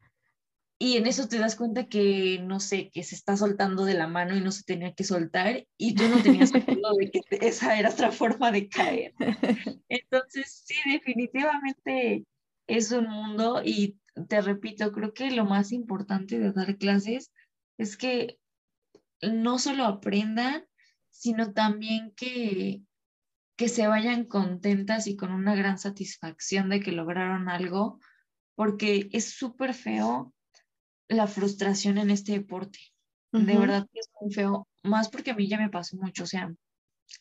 [0.83, 4.07] Y en eso te das cuenta que, no sé, que se está soltando de la
[4.07, 7.79] mano y no se tenía que soltar y tú no tenías cuidado de que esa
[7.79, 9.13] era otra forma de caer.
[9.91, 12.25] Entonces, sí, definitivamente
[12.67, 17.31] es un mundo y te repito, creo que lo más importante de dar clases
[17.77, 18.39] es que
[19.21, 20.65] no solo aprendan,
[21.11, 22.81] sino también que,
[23.55, 28.01] que se vayan contentas y con una gran satisfacción de que lograron algo,
[28.55, 30.33] porque es súper feo
[31.11, 32.79] la frustración en este deporte.
[33.33, 36.27] De verdad que es muy feo, más porque a mí ya me pasó mucho, o
[36.27, 36.53] sea,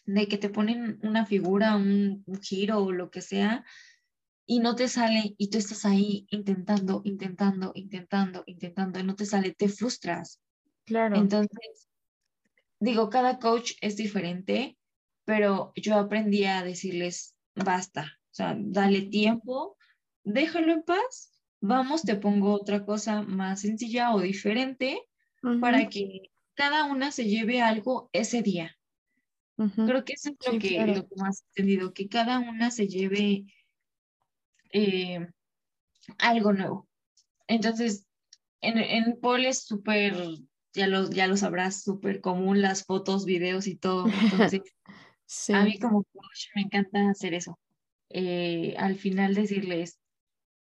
[0.05, 3.63] de que te ponen una figura, un, giro o lo que sea,
[4.47, 9.27] y no te sale, y tú estás ahí intentando, intentando, intentando, intentando, y no te
[9.27, 10.39] sale, te frustras.
[10.85, 11.15] Claro.
[11.15, 11.87] Entonces,
[12.79, 14.77] digo, cada coach es diferente,
[15.25, 19.77] pero yo aprendí a decirles, basta, o sea, dale tiempo,
[20.23, 25.01] déjalo en paz vamos, te pongo otra cosa más sencilla o diferente
[25.61, 28.75] para que cada una se lleve algo ese día.
[29.55, 32.87] Creo que eso es lo, que, lo que más he entendido, que cada una se
[32.87, 33.45] lleve
[34.71, 35.27] eh,
[36.17, 36.87] algo nuevo.
[37.47, 38.07] Entonces,
[38.61, 40.15] en, en Paul es súper,
[40.73, 44.07] ya lo, ya lo sabrás, súper común las fotos, videos y todo.
[44.07, 44.61] Entonces,
[45.53, 47.59] a mí como coach me encanta hacer eso.
[48.09, 49.99] Eh, al final decirles,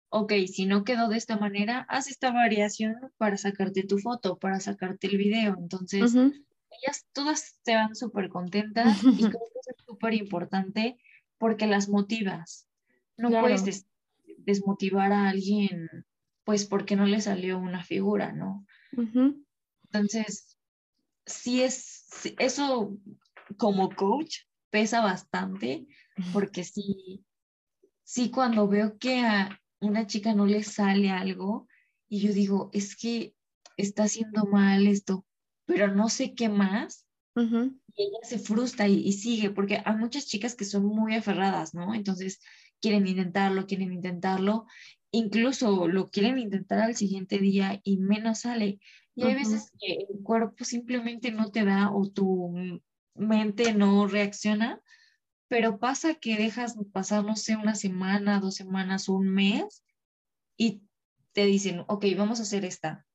[0.09, 4.59] ok, si no quedó de esta manera, haz esta variación para sacarte tu foto, para
[4.59, 5.55] sacarte el video.
[5.59, 10.97] Entonces, ellas todas se van súper contentas y creo que es súper importante
[11.37, 12.67] porque las motivas.
[13.17, 13.85] No puedes
[14.37, 15.87] desmotivar a alguien,
[16.43, 18.65] pues porque no le salió una figura, ¿no?
[19.85, 20.57] Entonces,
[21.25, 22.05] sí es,
[22.39, 22.97] eso
[23.57, 24.39] como coach
[24.69, 25.87] pesa bastante
[26.33, 27.23] porque sí,
[28.03, 31.67] sí cuando veo que a, una chica no le sale algo
[32.07, 33.35] y yo digo, es que
[33.77, 35.25] está haciendo mal esto,
[35.65, 37.05] pero no sé qué más.
[37.37, 41.93] Y ella se frustra y, sigue, porque hay muchas chicas que son muy aferradas, ¿no?
[41.93, 42.39] Entonces
[42.79, 44.67] quieren intentarlo, quieren intentarlo,
[45.11, 48.79] incluso lo quieren intentar al siguiente día y menos sale.
[49.15, 52.81] Y hay veces que el cuerpo simplemente no te da o tu
[53.15, 54.81] mente no reacciona,
[55.47, 59.83] pero pasa que dejas pasar, no sé, una semana, dos semanas, un mes
[60.57, 60.81] y
[61.33, 63.05] te dicen, ok, vamos a hacer esta.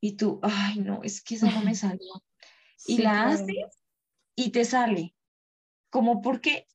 [0.00, 2.24] Y tú, ay, no, es que esa no me salió.
[2.86, 3.78] y la haces
[4.36, 5.14] y te sale.
[5.90, 6.66] Como porque,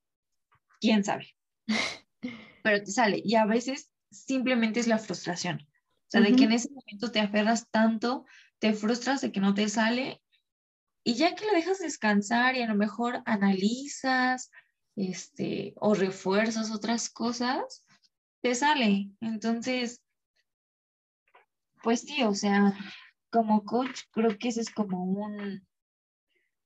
[0.80, 1.34] quién sabe.
[2.62, 3.22] Pero te sale.
[3.24, 5.60] Y a veces simplemente es la frustración.
[5.62, 8.24] O sea, de que en ese momento te aferras tanto,
[8.58, 10.22] te frustras de que no te sale.
[11.02, 14.50] Y ya que lo dejas descansar y a lo mejor analizas,
[14.96, 17.84] este, o refuerzas otras cosas,
[18.40, 19.10] te sale.
[19.20, 20.02] Entonces,
[21.82, 22.74] pues sí, o sea,
[23.30, 25.66] como coach creo que ese es como un,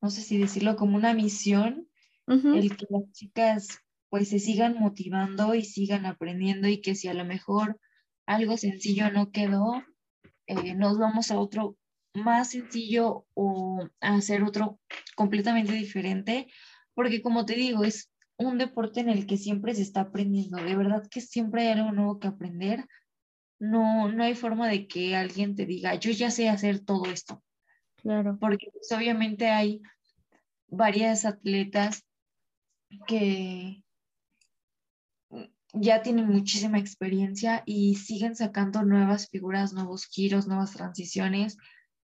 [0.01, 1.89] no sé si decirlo, como una misión,
[2.27, 3.79] el que las chicas
[4.11, 7.81] pues se sigan motivando y sigan aprendiendo y que si a lo mejor
[8.27, 9.83] algo sencillo no quedó,
[10.47, 11.77] eh, nos vamos a otro
[12.15, 14.79] más sencillo o a hacer otro
[15.17, 16.49] completamente diferente,
[16.95, 18.11] porque como te digo, es
[18.47, 21.93] un deporte en el que siempre se está aprendiendo, de verdad que siempre hay algo
[21.93, 22.87] nuevo que aprender,
[23.59, 27.43] no, no hay forma de que alguien te diga, yo ya sé hacer todo esto.
[27.97, 28.39] Claro.
[28.41, 29.83] Porque pues, obviamente hay
[30.69, 32.05] varias atletas
[33.07, 33.83] que
[35.73, 41.57] ya tienen muchísima experiencia y siguen sacando nuevas figuras, nuevos giros, nuevas transiciones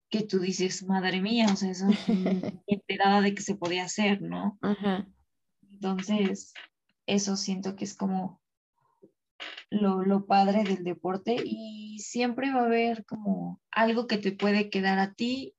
[0.10, 1.88] que tú dices, madre mía, o sea, eso
[2.68, 4.58] enterada de que se podía hacer, ¿no?
[4.62, 5.08] Ajá.
[5.84, 6.54] Entonces,
[7.08, 8.42] eso siento que es como
[9.70, 14.98] lo, padre del deporte y siempre va a haber como algo que te puede quedar
[15.00, 15.56] a ti,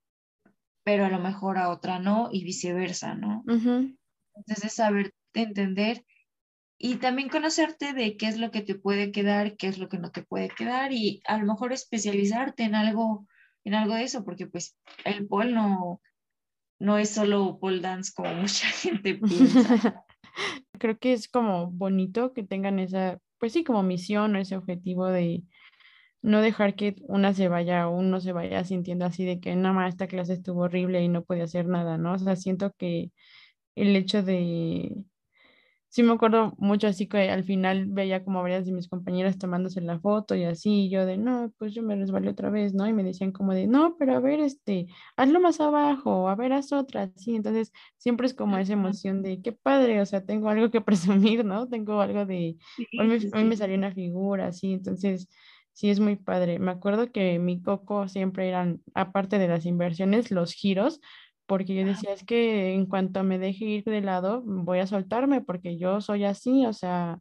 [0.83, 3.45] pero a lo mejor a otra no y viceversa, ¿no?
[3.47, 6.07] Entonces, saber entender
[6.79, 9.99] y también conocerte de qué es lo que te puede quedar, qué es lo que
[9.99, 13.27] no te puede quedar y a lo mejor especializarte en algo,
[13.65, 16.01] en algo de eso, porque pues el pole no,
[16.79, 20.04] no es solo pole dance como mucha gente piensa.
[20.79, 25.07] Creo que es como bonito que tengan esa, pues sí, como misión o ese objetivo
[25.07, 25.45] de
[26.23, 29.75] no dejar que una se vaya o uno se vaya sintiendo así de que nada
[29.75, 32.15] más esta clase estuvo horrible y no puede hacer nada, ¿no?
[32.15, 33.13] O sea, siento que
[33.77, 34.97] el hecho de
[35.95, 39.81] sí me acuerdo mucho así que al final veía como varias de mis compañeras tomándose
[39.81, 42.89] la foto y así, y yo de, no, pues yo me resbalé otra vez, ¿no?
[42.89, 46.53] Y me decían como de, no, pero a ver, este, hazlo más abajo, a ver,
[46.53, 50.49] haz otra, sí, entonces siempre es como esa emoción de, qué padre, o sea, tengo
[50.49, 50.81] algo que
[51.39, 51.69] presumir, ¿no?
[51.69, 52.57] Tengo algo de,
[52.99, 55.29] hoy, me, hoy me salió una figura, así, entonces...
[55.77, 56.61] Sí, es muy padre.
[56.61, 61.01] Me acuerdo que mi coco siempre eran, aparte de las inversiones, los giros,
[61.47, 65.41] porque yo decía, es que en cuanto me deje ir de lado, voy a soltarme
[65.41, 67.21] porque yo soy así, o sea,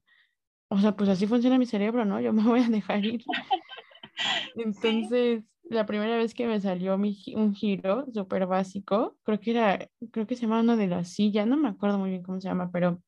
[0.70, 2.20] o sea, pues así funciona mi cerebro, ¿no?
[2.20, 3.24] Yo me voy a dejar ir.
[4.56, 9.90] Entonces, la primera vez que me salió mi, un giro súper básico, creo que era,
[10.12, 12.48] creo que se llama uno de la silla, no me acuerdo muy bien cómo se
[12.48, 13.02] llama, pero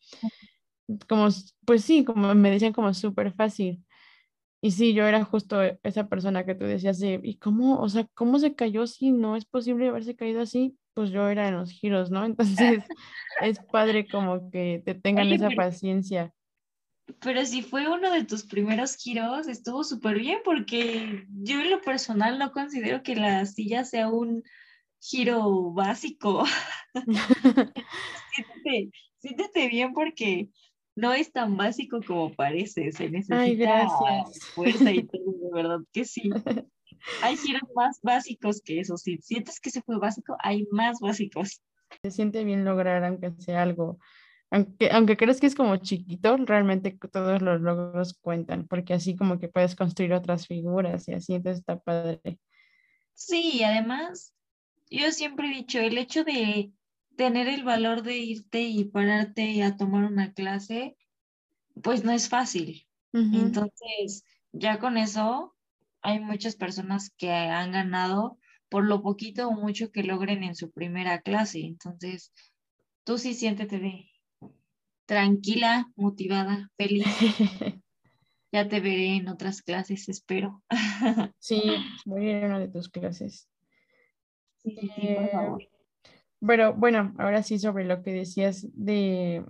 [1.08, 1.28] como,
[1.65, 3.84] pues sí, como me decían como súper fácil.
[4.61, 8.39] Y sí, yo era justo esa persona que tú decías ¿y cómo, o sea, cómo
[8.39, 10.77] se cayó si no es posible haberse caído así?
[10.95, 12.25] pues yo era en los giros, ¿no?
[12.25, 12.83] Entonces
[13.41, 16.33] es padre como que te tengan esa paciencia.
[17.19, 21.79] Pero si fue uno de tus primeros giros, estuvo súper bien porque yo en lo
[21.81, 24.41] personal no considero que la silla sea un
[24.99, 26.45] giro básico.
[28.33, 28.89] siéntete,
[29.19, 30.49] siéntete, bien porque
[30.95, 33.88] no es tan básico como parece, se necesita
[34.53, 36.29] fuerza y todo, de verdad que sí.
[37.21, 38.97] Hay giros más básicos que eso.
[38.97, 41.62] Si sientes que se fue básico, hay más básicos.
[42.01, 43.99] Se siente bien lograr, aunque sea algo.
[44.51, 49.39] Aunque, aunque crees que es como chiquito, realmente todos los logros cuentan, porque así como
[49.39, 52.39] que puedes construir otras figuras y así, entonces está padre.
[53.13, 54.34] Sí, además,
[54.89, 56.71] yo siempre he dicho, el hecho de
[57.15, 60.97] tener el valor de irte y pararte a tomar una clase,
[61.82, 62.88] pues no es fácil.
[63.13, 65.56] Entonces, ya con eso,
[66.02, 68.37] hay muchas personas que han ganado
[68.67, 71.62] por lo poquito o mucho que logren en su primera clase.
[71.62, 72.33] Entonces,
[73.06, 74.12] tú sí siéntete
[75.06, 77.06] tranquila, motivada, feliz.
[78.52, 80.62] ya te veré en otras clases, espero.
[81.39, 81.62] sí,
[82.06, 83.50] voy a ir a una de tus clases.
[84.58, 85.75] Sí, sí, por eh, favor.
[86.48, 89.43] Pero bueno, ahora sí sobre lo que decías de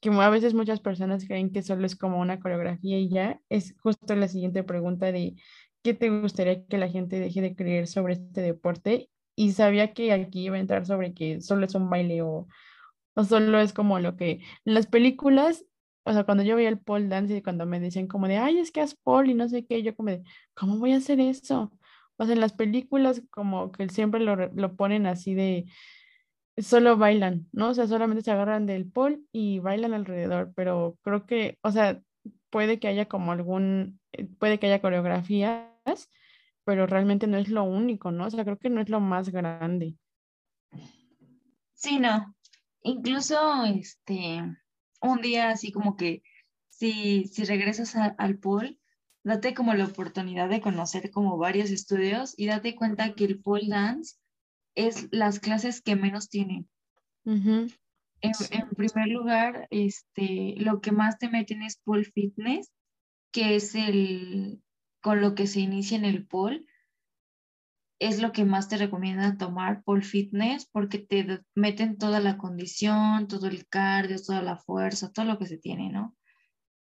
[0.00, 3.74] que a veces muchas personas creen que solo es como una coreografía y ya, es
[3.80, 5.36] justo la siguiente pregunta de
[5.82, 9.10] ¿qué te gustaría que la gente deje de creer sobre este deporte?
[9.36, 12.48] Y sabía que aquí iba a entrar sobre que solo es un baile o,
[13.14, 15.64] o solo es como lo que las películas,
[16.04, 18.58] o sea, cuando yo veía el pole dance y cuando me decían como de, ay,
[18.58, 20.22] es que es pole y no sé qué, yo como de,
[20.54, 21.72] ¿cómo voy a hacer eso?
[22.18, 25.66] o sea, en las películas como que siempre lo, lo ponen así de,
[26.56, 27.70] solo bailan, ¿no?
[27.70, 32.00] O sea, solamente se agarran del pole y bailan alrededor, pero creo que, o sea,
[32.50, 36.10] puede que haya como algún, eh, puede que haya coreografías,
[36.64, 38.26] pero realmente no es lo único, ¿no?
[38.26, 39.96] O sea, creo que no es lo más grande.
[41.74, 42.36] Sí, no.
[42.82, 44.42] Incluso, este,
[45.00, 46.22] un día así como que
[46.68, 48.78] si, si regresas al pool,
[49.24, 53.68] date como la oportunidad de conocer como varios estudios y date cuenta que el pole
[53.68, 54.16] dance
[54.74, 56.68] es las clases que menos tienen.
[58.22, 62.72] en, en, primer lugar, este, lo que más te meten es pole fitness,
[63.32, 64.62] que es el
[65.02, 66.64] con lo que se inicia en el pole.
[67.98, 73.28] Es lo que más te recomiendan tomar pole fitness porque te meten toda la condición,
[73.28, 76.16] todo el cardio, toda la fuerza, todo lo que se tiene, ¿no?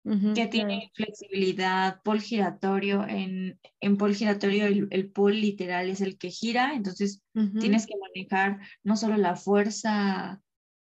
[0.04, 3.06] Que tiene flexibilidad, pol giratorio.
[3.08, 7.24] En, en pol giratorio el, el pol literal es el que gira, entonces
[7.60, 10.42] tienes que manejar no solo la fuerza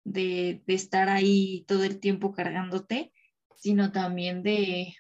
[0.04, 3.12] de, de, estar ahí todo el tiempo cargándote,
[3.56, 4.94] sino también de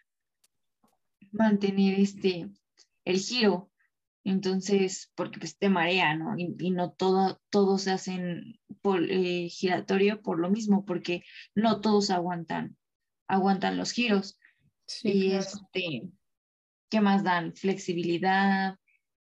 [1.32, 2.50] mantener este,
[3.04, 3.70] el giro.
[4.22, 6.34] Entonces, porque pues te marea, ¿no?
[6.36, 11.22] Y, no todo, todos se hacen pol, eh, giratorio por lo mismo, porque
[11.54, 12.76] no todos aguantan
[13.30, 14.38] aguantan los giros.
[15.02, 16.10] y este,
[16.90, 17.54] ¿qué más dan?
[17.54, 18.76] Flexibilidad,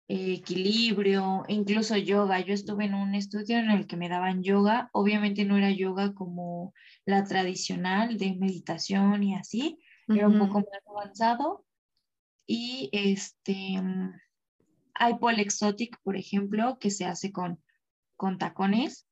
[0.07, 2.39] equilibrio, incluso yoga.
[2.39, 4.89] Yo estuve en un estudio en el que me daban yoga.
[4.93, 6.73] Obviamente no era yoga como
[7.05, 11.65] la tradicional de meditación y así, era un poco más avanzado.
[12.45, 13.81] Y este,
[14.95, 17.61] hay pole exotic, por ejemplo, que se hace con,
[18.17, 19.07] con tacones,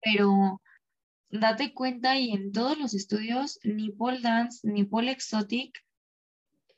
[0.00, 0.60] pero
[1.40, 5.84] date cuenta y en todos los estudios, ni pole dance ni pole exotic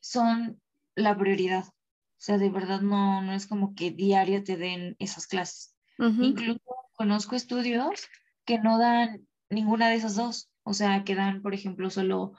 [0.00, 0.61] son
[0.94, 1.64] la prioridad.
[1.66, 5.74] O sea, de verdad no, no es como que diario te den esas clases.
[5.98, 6.61] Incluso
[6.92, 8.07] conozco estudios
[8.44, 10.50] que no dan ninguna de esas dos.
[10.62, 12.32] O sea, que dan, por ejemplo, solo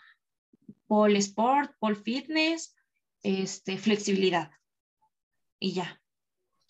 [0.87, 2.75] pole sport, pole fitness,
[3.23, 4.51] este, flexibilidad.
[5.59, 6.01] Y ya.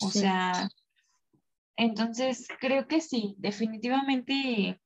[0.00, 0.68] O sea,
[1.76, 4.80] entonces creo que sí, definitivamente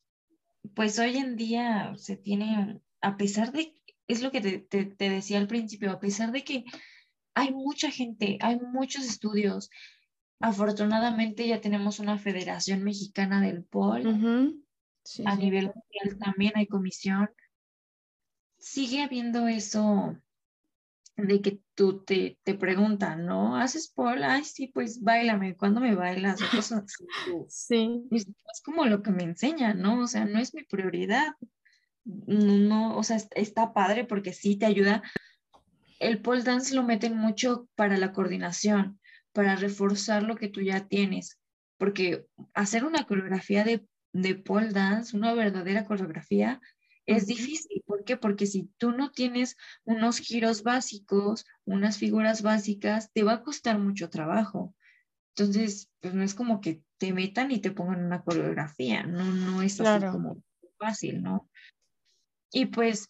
[0.75, 5.47] pues hoy en día se tiene, a pesar de, es lo que te, decía al
[5.47, 6.65] principio, a pesar de que
[7.35, 9.71] hay mucha gente, hay muchos estudios,
[10.41, 14.63] afortunadamente ya tenemos una Federación Mexicana del POL,
[15.25, 17.31] a nivel mundial también hay comisión,
[18.59, 20.17] sigue habiendo eso
[21.17, 23.57] de que tú te, te preguntan, ¿no?
[23.57, 24.25] ¿Haces pole?
[24.25, 26.41] Ay, sí, pues bailame, ¿cuándo me bailas?
[27.49, 28.05] Sí.
[28.09, 30.01] Pues, es como lo que me enseñan, ¿no?
[30.01, 31.35] O sea, no es mi prioridad.
[32.05, 35.03] No, no, o sea, está padre porque sí te ayuda.
[36.01, 38.99] El pole dance lo meten mucho para la coordinación,
[39.33, 41.39] para reforzar lo que tú ya tienes,
[41.79, 46.61] porque hacer una coreografía de, de pole dance, una verdadera coreografía,
[47.07, 47.83] es difícil.
[47.87, 48.17] ¿Por qué?
[48.17, 53.79] Porque si tú no tienes unos giros básicos, unas figuras básicas, te va a costar
[53.79, 54.75] mucho trabajo.
[55.35, 59.63] Entonces, pues no es como que te metan y te pongan una coreografía, no, no
[59.63, 60.43] es así como
[60.79, 61.49] fácil, ¿no?
[62.53, 63.09] Y pues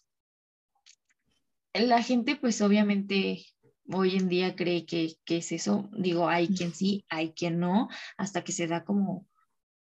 [1.73, 3.45] la gente, pues obviamente
[3.91, 5.89] hoy en día cree que, que, es eso.
[5.97, 9.27] Digo, hay quien sí, hay quien no, hasta que se da como,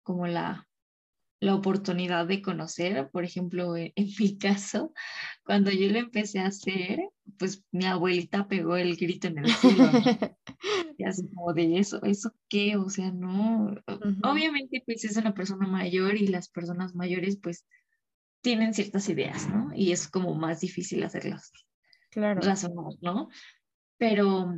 [0.03, 0.68] como la,
[1.39, 4.93] la oportunidad de conocer, por ejemplo, e, en, mi caso,
[5.43, 6.99] cuando yo lo empecé a hacer,
[7.37, 9.83] pues mi abuelita pegó el grito en el cielo.
[10.97, 12.75] y así como de eso, ¿eso qué?
[12.75, 13.73] O sea, no.
[14.23, 17.65] Obviamente, pues es una persona mayor y las personas mayores, pues
[18.41, 19.71] tienen ciertas ideas, ¿no?
[19.73, 21.51] Y es como más difícil hacerlas
[22.09, 22.41] claro.
[22.41, 23.29] razonar, ¿no?
[23.97, 24.55] Pero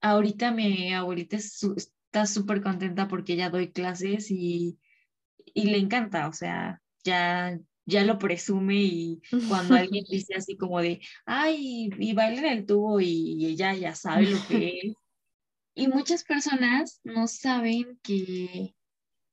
[0.00, 4.78] ahorita mi abuelita está súper contenta porque ya doy clases y
[5.54, 10.80] y le encanta, o sea, ya, ya lo presume y cuando alguien dice así como
[10.80, 14.94] de, ay, y baila en el tubo y, ella ya sabe lo que es.
[15.76, 18.74] Y muchas personas no saben que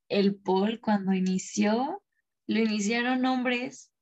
[0.08, 2.02] el Paul cuando inició,
[2.46, 3.92] lo iniciaron hombres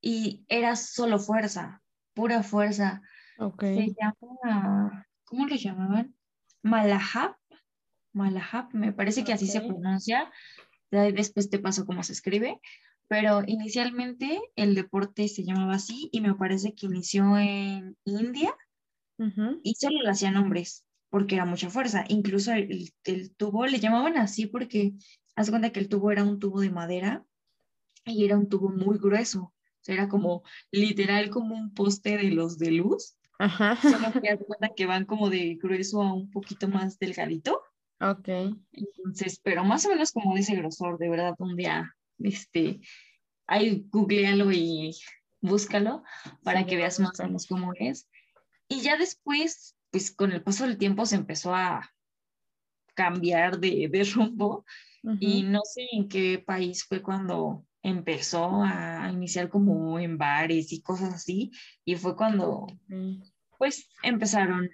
[0.00, 1.82] y era solo fuerza,
[2.14, 3.02] pura fuerza.
[3.38, 3.88] Okay.
[3.88, 6.14] Se llama, ¿cómo lo llamaban?
[6.62, 7.36] Malahab.
[8.12, 10.30] Malahab, me parece que así se pronuncia
[11.02, 12.60] después te paso cómo se escribe,
[13.08, 18.54] pero inicialmente el deporte se llamaba así y me parece que inició en India
[19.62, 22.04] y solo lo hacían hombres porque era mucha fuerza.
[22.08, 22.90] Incluso el,
[23.36, 24.94] tubo le llamaban así porque
[25.36, 27.24] haz cuenta que el tubo era un tubo de madera
[28.04, 29.40] y era un tubo muy grueso.
[29.42, 30.42] O sea, era como
[30.72, 33.76] literal como un poste de los de luz Ajá.
[33.76, 37.60] Solo que cuenta que van como de grueso a un poquito más delgadito.
[38.10, 38.28] Ok.
[38.72, 42.80] Entonces, pero más o menos como ese grosor, de verdad, un día, este,
[43.46, 44.94] ahí googlealo y
[45.40, 46.02] búscalo
[46.42, 48.08] para que veas más o menos cómo es.
[48.68, 51.90] Y ya después, pues con el paso del tiempo se empezó a
[52.94, 54.64] cambiar de, de rumbo
[55.20, 60.80] y no sé en qué país fue cuando empezó a iniciar como en bares y
[60.80, 61.50] cosas así
[61.84, 62.66] y fue cuando
[63.58, 64.70] pues empezaron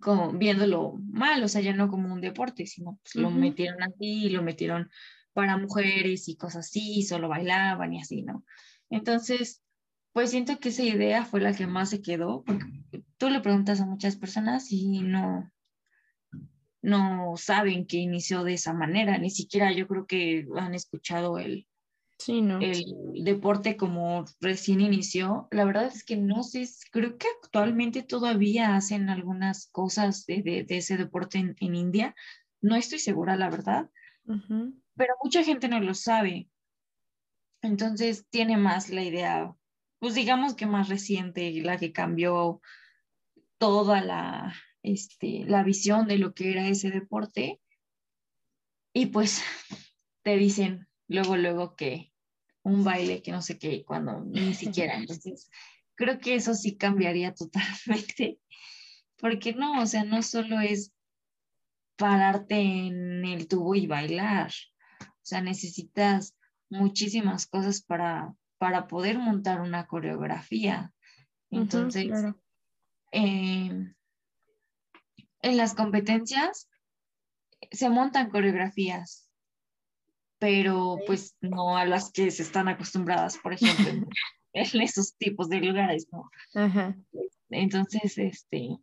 [0.00, 4.28] como viéndolo mal, o sea, ya no como un deporte, sino pues, lo metieron así,
[4.28, 4.90] lo metieron
[5.32, 8.44] para mujeres y cosas así, solo bailaban y así, ¿no?
[8.90, 9.62] Entonces,
[10.12, 12.66] pues siento que esa idea fue la que más se quedó, porque
[13.18, 15.50] tú le preguntas a muchas personas y no,
[16.80, 21.66] no saben que inició de esa manera, ni siquiera yo creo que han escuchado el,
[22.18, 22.60] sí, no.
[22.60, 25.48] el deporte como recién inició.
[25.50, 30.96] La verdad es que no sé, creo que actualmente todavía hacen algunas cosas de, ese
[30.96, 32.14] deporte en, India.
[32.60, 33.90] No estoy segura, la verdad,
[34.94, 36.48] pero mucha gente no lo sabe.
[37.62, 39.54] Entonces tiene más la idea,
[39.98, 42.60] pues digamos que más reciente, la que cambió
[43.58, 47.60] toda la, este, la visión de lo que era ese deporte.
[48.92, 49.42] Y pues
[50.22, 52.12] te dicen luego, luego que
[52.62, 54.96] un baile que no sé qué, cuando ni siquiera.
[54.98, 55.50] Entonces,
[55.94, 58.40] creo que eso sí cambiaría totalmente.
[59.16, 60.92] Porque no, o sea, no solo es
[61.96, 64.50] pararte en el tubo y bailar.
[65.00, 66.36] O sea, necesitas
[66.68, 70.92] muchísimas cosas para, para poder montar una coreografía.
[71.50, 72.10] Entonces,
[73.12, 73.94] em,
[75.42, 76.68] en las competencias
[77.70, 79.25] se montan coreografías,
[80.38, 84.06] pero pues no a las que se están acostumbradas, por ejemplo, en,
[84.82, 86.30] esos tipos de lugares, ¿no?
[87.50, 88.78] Entonces, este,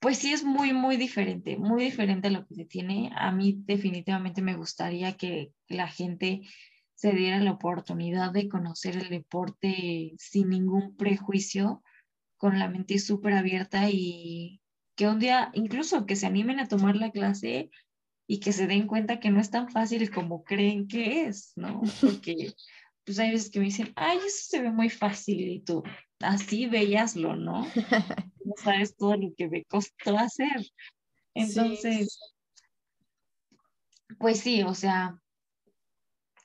[0.00, 3.10] pues sí es muy, muy diferente, muy diferente a lo que se tiene.
[3.16, 6.42] A mí definitivamente me gustaría que la gente
[6.94, 11.82] se diera la oportunidad de conocer el deporte sin ningún prejuicio,
[12.36, 14.60] con la mente súper abierta y
[14.96, 17.70] que un día incluso que se animen a tomar la clase
[18.30, 21.80] y que se den cuenta que no es tan fácil como creen que es, ¿no?
[22.00, 22.52] Porque
[23.04, 25.82] pues hay veces que me dicen, ay, eso se ve muy fácil y tú,
[26.20, 27.66] así veíaslo, ¿no?
[28.44, 30.64] No sabes todo lo que me costó hacer.
[31.34, 32.18] Entonces,
[34.18, 35.20] pues sí, o sea,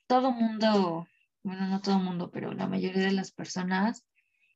[0.06, 1.08] todo mundo,
[1.44, 4.06] bueno, no todo mundo, pero la mayoría de las personas,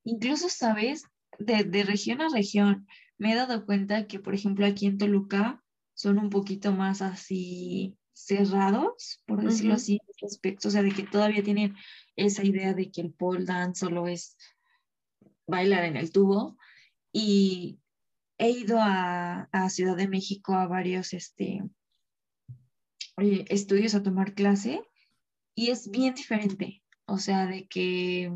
[0.04, 1.04] incluso, ¿sabes?
[1.40, 2.86] De, de región a región,
[3.18, 5.64] me he dado cuenta que, por ejemplo, aquí en Toluca
[5.98, 11.44] son un poquito más así cerrados, por decirlo así, respecto, o sea, de que todavía
[11.44, 11.76] tienen
[12.16, 14.38] esa idea de que el pole dance solo es
[15.48, 16.56] bailar en el tubo.
[17.12, 17.80] Y
[18.38, 21.64] he ido a, a Ciudad de México a varios este,
[23.18, 24.82] eh, estudios a tomar clase
[25.56, 28.32] y es bien diferente, o sea, de que,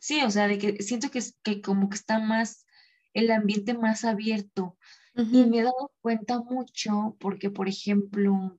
[0.00, 2.66] sí, o sea, de que siento que, que como que está más
[3.14, 4.76] el ambiente más abierto.
[5.18, 8.58] Y me he dado cuenta mucho porque, por ejemplo,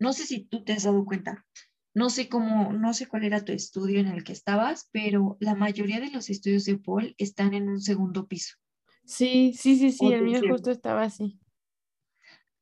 [0.00, 1.46] no sé si tú te has dado cuenta,
[1.94, 5.54] no sé cómo, no sé cuál era tu estudio en el que estabas, pero la
[5.54, 8.56] mayoría de los estudios de Paul están en un segundo piso.
[9.04, 11.38] Sí, sí, sí, sí, el mío justo estaba así.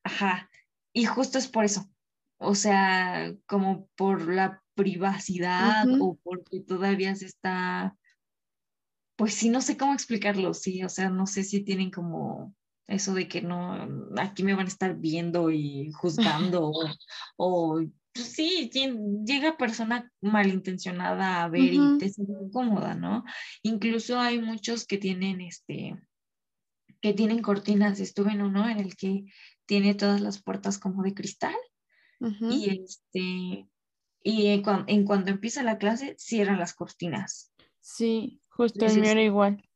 [0.05, 0.51] Ajá,
[0.93, 1.91] y justo es por eso,
[2.39, 7.97] o sea, como por la privacidad o porque todavía se está
[9.17, 12.55] pues sí, no sé cómo explicarlo, sí, o sea, no sé si tienen como
[12.93, 16.73] eso de que no, aquí me van a estar viendo y juzgando,
[17.37, 17.81] o,
[18.13, 18.71] pues sí,
[19.25, 23.25] llega persona malintencionada a ver y te sientes incómoda, ¿no?
[23.63, 25.99] Incluso hay muchos que tienen este,
[27.01, 29.25] que tienen cortinas, estuve en uno en el que
[29.67, 31.57] tiene todas las puertas como de cristal,
[32.21, 33.67] y este,
[34.23, 37.53] y en, en cuando empieza la clase, cierran las cortinas.
[37.81, 39.69] Sí, Justo el mío era igual.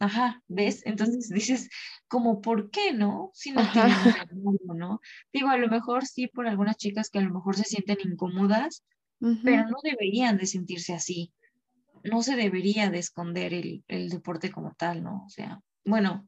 [0.00, 0.80] Ajá, ¿ves?
[0.86, 1.68] Entonces dices,
[2.08, 3.30] como, ¿por qué no?
[3.34, 4.26] Si no tiene nada
[4.74, 5.00] ¿no?
[5.30, 8.82] Digo, a lo mejor sí por algunas chicas que a lo mejor se sienten incómodas,
[9.44, 11.34] pero no deberían de sentirse así.
[12.02, 15.24] No se debería de esconder el, deporte como tal, ¿no?
[15.26, 16.26] O sea, bueno,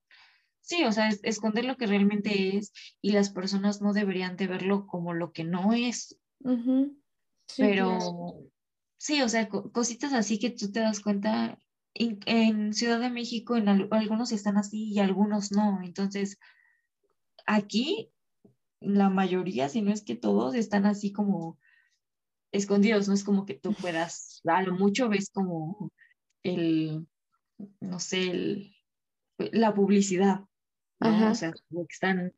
[0.60, 4.86] sí, o sea, esconder lo que realmente es y las personas no deberían de verlo
[4.86, 6.18] como lo que no es.
[7.56, 7.98] pero
[8.98, 11.58] sí, o sea, cositas así que tú te das cuenta
[11.94, 15.80] en, Ciudad de México en algunos están así y algunos no.
[15.82, 16.38] Entonces,
[17.46, 18.10] aquí
[18.80, 21.58] la mayoría, si no es que todos, están así como
[22.52, 23.08] escondidos.
[23.08, 25.92] No es como que tú puedas, a lo mucho ves como
[26.42, 27.06] el,
[27.80, 28.76] no sé, el,
[29.38, 30.40] la publicidad,
[31.00, 31.30] ¿no?
[31.30, 31.52] O sea,
[31.88, 32.32] están,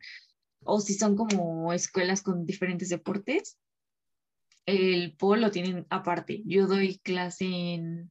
[0.65, 3.59] o si son como escuelas con diferentes deportes,
[4.67, 6.43] el polo lo tienen aparte.
[6.47, 8.11] Yo doy clase en,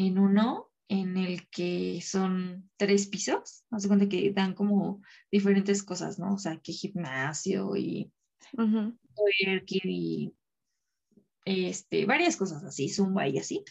[0.00, 5.82] en uno en el que son tres pisos, no sé cuenta que dan como diferentes
[5.82, 6.34] cosas, ¿no?
[6.34, 8.10] O sea, que gimnasio y
[8.56, 8.92] uh
[9.84, 10.34] y
[11.44, 13.62] este, varias cosas así, zumba y así.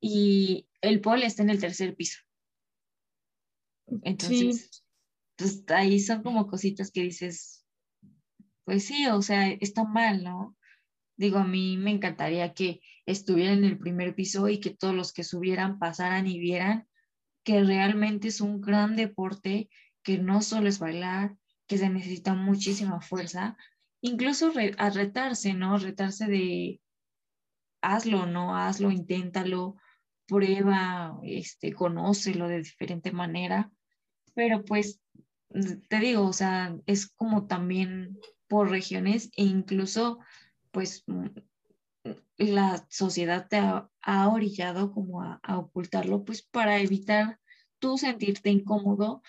[0.00, 2.18] Y el pol está en el tercer piso.
[4.02, 4.84] Entonces,
[5.36, 7.64] pues ahí son como cositas que dices,
[8.64, 10.56] pues sí, o sea, está mal, ¿no?
[11.16, 15.12] Digo, a mí me encantaría que estuviera en el primer piso y que todos los
[15.12, 16.86] que subieran pasaran y vieran
[17.44, 19.68] que realmente es un gran deporte,
[20.02, 21.36] que no solo es bailar,
[21.66, 23.56] que se necesita muchísima fuerza,
[24.00, 25.78] incluso a retarse, ¿no?
[25.78, 26.80] Retarse de
[27.80, 28.56] hazlo, ¿no?
[28.56, 29.76] Hazlo, inténtalo,
[30.26, 33.70] prueba, este, conócelo de diferente manera,
[34.34, 35.00] pero pues
[35.88, 40.18] te digo, o sea, es como también por regiones e incluso
[40.72, 41.26] pues mm,
[42.38, 47.38] la sociedad te ha, orillado como a, ocultarlo, pues para evitar
[47.78, 49.22] tú sentirte incómodo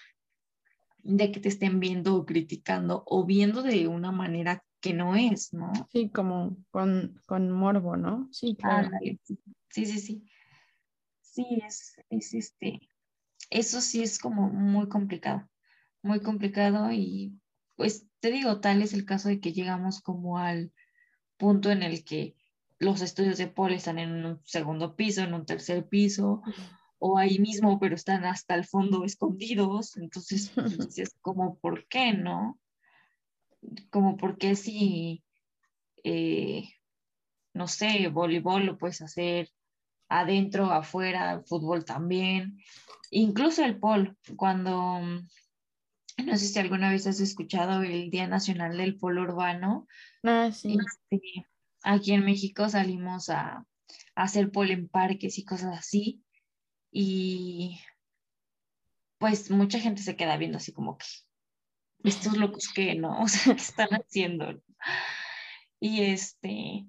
[0.98, 5.54] de que te estén viendo o criticando o viendo de una manera que no es,
[5.54, 5.72] ¿no?
[5.92, 8.28] Sí, como con, con morbo, ¿no?
[8.32, 8.90] Sí, claro.
[9.70, 10.24] sí, sí, sí.
[11.22, 12.80] Sí, es, es este,
[13.50, 15.50] eso sí es como muy complicado,
[16.02, 17.40] muy complicado y
[17.76, 20.72] pues te digo, tal es el caso de que llegamos como al
[21.44, 22.38] punto en el que
[22.80, 26.42] los estudios de poli están en un segundo piso, en un tercer piso,
[27.00, 29.98] o ahí mismo, pero están hasta el fondo escondidos.
[29.98, 32.58] Entonces, pues, es como, ¿por qué no?
[33.90, 35.22] Como, ¿por qué si,
[36.06, 36.64] eh,
[37.54, 39.50] no sé, voleibol lo puedes hacer
[40.08, 42.58] adentro, afuera, fútbol también?
[43.12, 45.02] Incluso el pol, cuando,
[46.18, 49.88] no sé si alguna vez has escuchado el Día Nacional del Polo Urbano,
[50.24, 50.78] Ah, sí.
[50.80, 51.46] Este,
[51.84, 53.66] aquí en México salimos a,
[54.16, 56.24] hacer pol en parques y cosas así.
[56.92, 57.80] Y
[59.18, 61.06] pues mucha gente se queda viendo así como que
[62.04, 64.62] estos locos que no, o sea, ¿qué están haciendo?
[65.80, 66.86] Y este,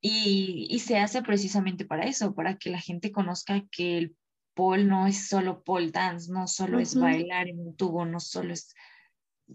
[0.00, 4.16] y, y, se hace precisamente para eso, para que la gente conozca que el
[4.54, 8.52] pole no es solo pole dance, no solo es bailar en un tubo, no solo
[8.52, 8.74] es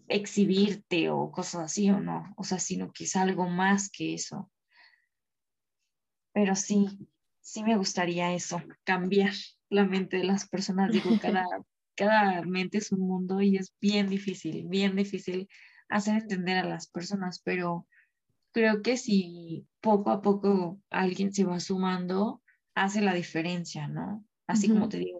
[0.07, 4.51] exhibirte o cosas así o no, o sea, sino que es algo más que eso.
[6.33, 6.87] Pero sí,
[7.41, 9.33] sí me gustaría eso, cambiar
[9.69, 10.91] la mente de las personas.
[10.91, 11.45] Digo, cada,
[11.95, 15.47] cada mente es un mundo y es bien difícil, bien difícil
[15.89, 17.87] hacer entender a las personas, pero
[18.51, 22.41] creo que si poco a poco alguien se va sumando,
[22.75, 24.23] hace la diferencia, ¿no?
[24.47, 25.19] Así como te digo,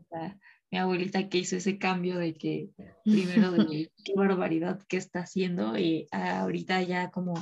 [0.71, 2.69] mi abuelita que hizo ese cambio de que
[3.05, 7.35] primero de qué barbaridad que está haciendo y ahorita ya como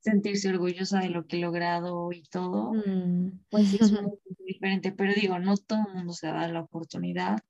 [0.00, 3.40] sentirse orgullosa de lo que he logrado y todo, mm.
[3.50, 4.92] pues es muy diferente.
[4.92, 7.40] Pero digo, no todo el mundo se da la oportunidad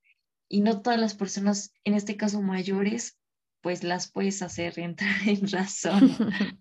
[0.49, 3.19] y no todas las personas, en este caso mayores,
[3.61, 6.11] pues las puedes hacer entrar en razón.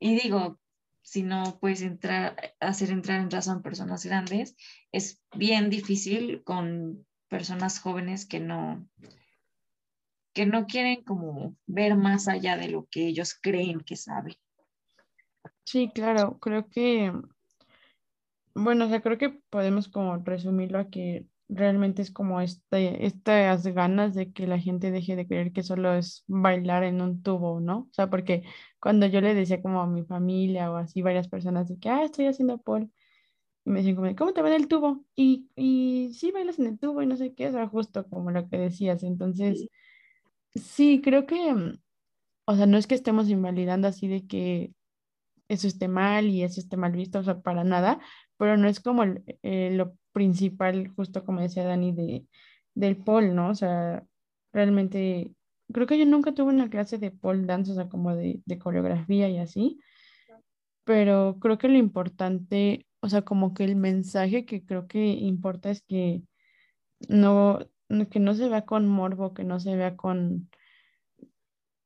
[0.00, 0.59] y digo,
[1.02, 4.56] si no puedes entrar, hacer entrar en razón personas grandes,
[4.92, 8.86] es bien difícil con personas jóvenes que no,
[10.32, 14.34] que no quieren como ver más allá de lo que ellos creen que saben.
[15.64, 17.12] Sí, claro, creo que,
[18.54, 23.66] bueno, o sea, creo que podemos como resumirlo a que realmente es como este, estas
[23.66, 27.60] ganas de que la gente deje de creer que solo es bailar en un tubo,
[27.60, 27.80] ¿no?
[27.80, 28.44] O sea, porque
[28.80, 32.04] cuando yo le decía como a mi familia o así varias personas de que, ah,
[32.04, 32.88] estoy haciendo pole,
[33.64, 35.04] y me decían ¿cómo te va en el tubo?
[35.16, 38.30] Y, y sí bailas en el tubo y no sé qué, o sea, justo como
[38.30, 39.02] lo que decías.
[39.02, 39.68] Entonces,
[40.54, 41.78] sí, creo que, mm,
[42.46, 44.74] o sea, no es que estemos invalidando así de que
[45.48, 48.00] eso esté mal y eso esté mal visto, o sea, para nada,
[48.36, 49.04] pero no es como
[49.42, 52.26] eh, lo principal, justo como decía Dani, de,
[52.74, 53.50] del pole, ¿no?
[53.50, 54.04] O sea,
[54.52, 55.34] realmente,
[55.72, 58.58] creo que yo nunca tuve una clase de pole dance, o sea, como de, de
[58.58, 59.80] coreografía y así,
[60.84, 65.70] pero creo que lo importante o sea, como que el mensaje que creo que importa
[65.70, 66.22] es que
[67.08, 67.60] no,
[68.10, 70.50] que no se vea con morbo, que no se vea con,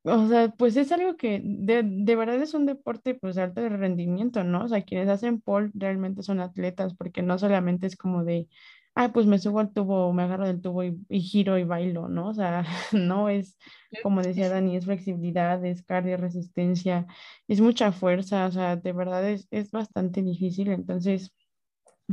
[0.04, 3.66] o sea, pues es algo que de, de verdad es un deporte pues de alto
[3.68, 4.64] rendimiento, ¿no?
[4.64, 8.48] O sea, quienes hacen pole realmente son atletas, porque no solamente es como de,
[8.94, 12.08] ah, pues me subo al tubo, me agarro del tubo y, y giro y bailo,
[12.08, 12.28] ¿no?
[12.28, 13.56] O sea, no es,
[14.00, 17.06] como decía Dani, es flexibilidad, es cardio, resistencia,
[17.48, 21.34] es mucha fuerza, o sea, de verdad es, es bastante difícil, entonces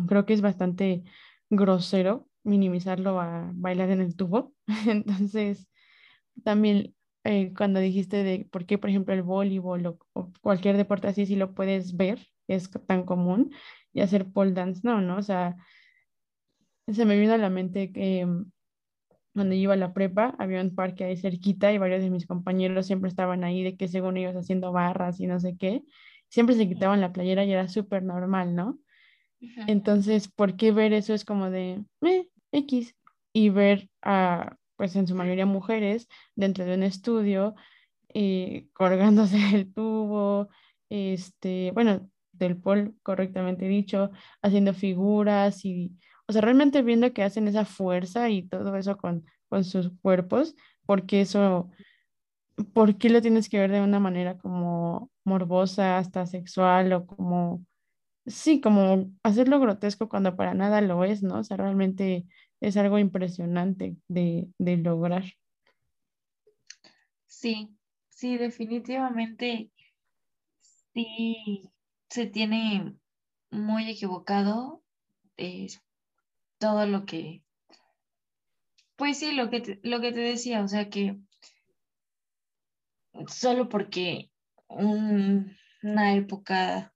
[0.07, 1.03] creo que es bastante
[1.49, 4.53] grosero minimizarlo a bailar en el tubo.
[4.87, 5.69] Entonces,
[6.43, 11.07] también eh, cuando dijiste de por qué, por ejemplo, el voleibol o, o, cualquier deporte
[11.07, 13.51] así, si lo puedes ver, es tan común,
[13.93, 15.17] y hacer pole dance, no, ¿no?
[15.17, 15.57] O sea,
[16.87, 18.51] se me vino a la mente que mm,
[19.33, 22.87] cuando iba a la prepa había un parque ahí cerquita y varios de mis compañeros
[22.87, 25.83] siempre estaban ahí de que según ellos haciendo barras y no sé qué,
[26.29, 28.79] siempre se quitaban la playera y era súper normal, ¿no?
[29.67, 32.95] Entonces, ¿por qué ver eso es como de eh, X?
[33.33, 37.53] Y ver a, pues en su mayoría mujeres dentro de un estudio,
[38.15, 40.49] eh, colgándose el tubo,
[40.89, 44.09] este, bueno, del pol correctamente dicho,
[44.41, 49.23] haciendo figuras y, o sea, realmente viendo que hacen esa fuerza y todo eso con,
[49.49, 50.55] con sus cuerpos,
[50.87, 51.69] porque eso,
[52.73, 57.63] ¿por qué lo tienes que ver de una manera como morbosa, hasta sexual o como,
[58.25, 61.37] sí, como hacerlo grotesco cuando para nada lo es, ¿no?
[61.37, 62.25] O sea, realmente
[62.61, 65.23] es algo impresionante de, de lograr.
[67.25, 67.69] Sí,
[68.09, 69.71] sí, definitivamente
[70.93, 71.63] sí
[72.09, 72.95] se tiene
[73.49, 74.83] muy equivocado
[75.37, 75.67] eh,
[76.59, 77.43] todo lo que,
[78.95, 81.17] pues sí, lo que, te, lo que te decía, o sea que
[83.27, 84.31] solo porque
[84.67, 86.90] una época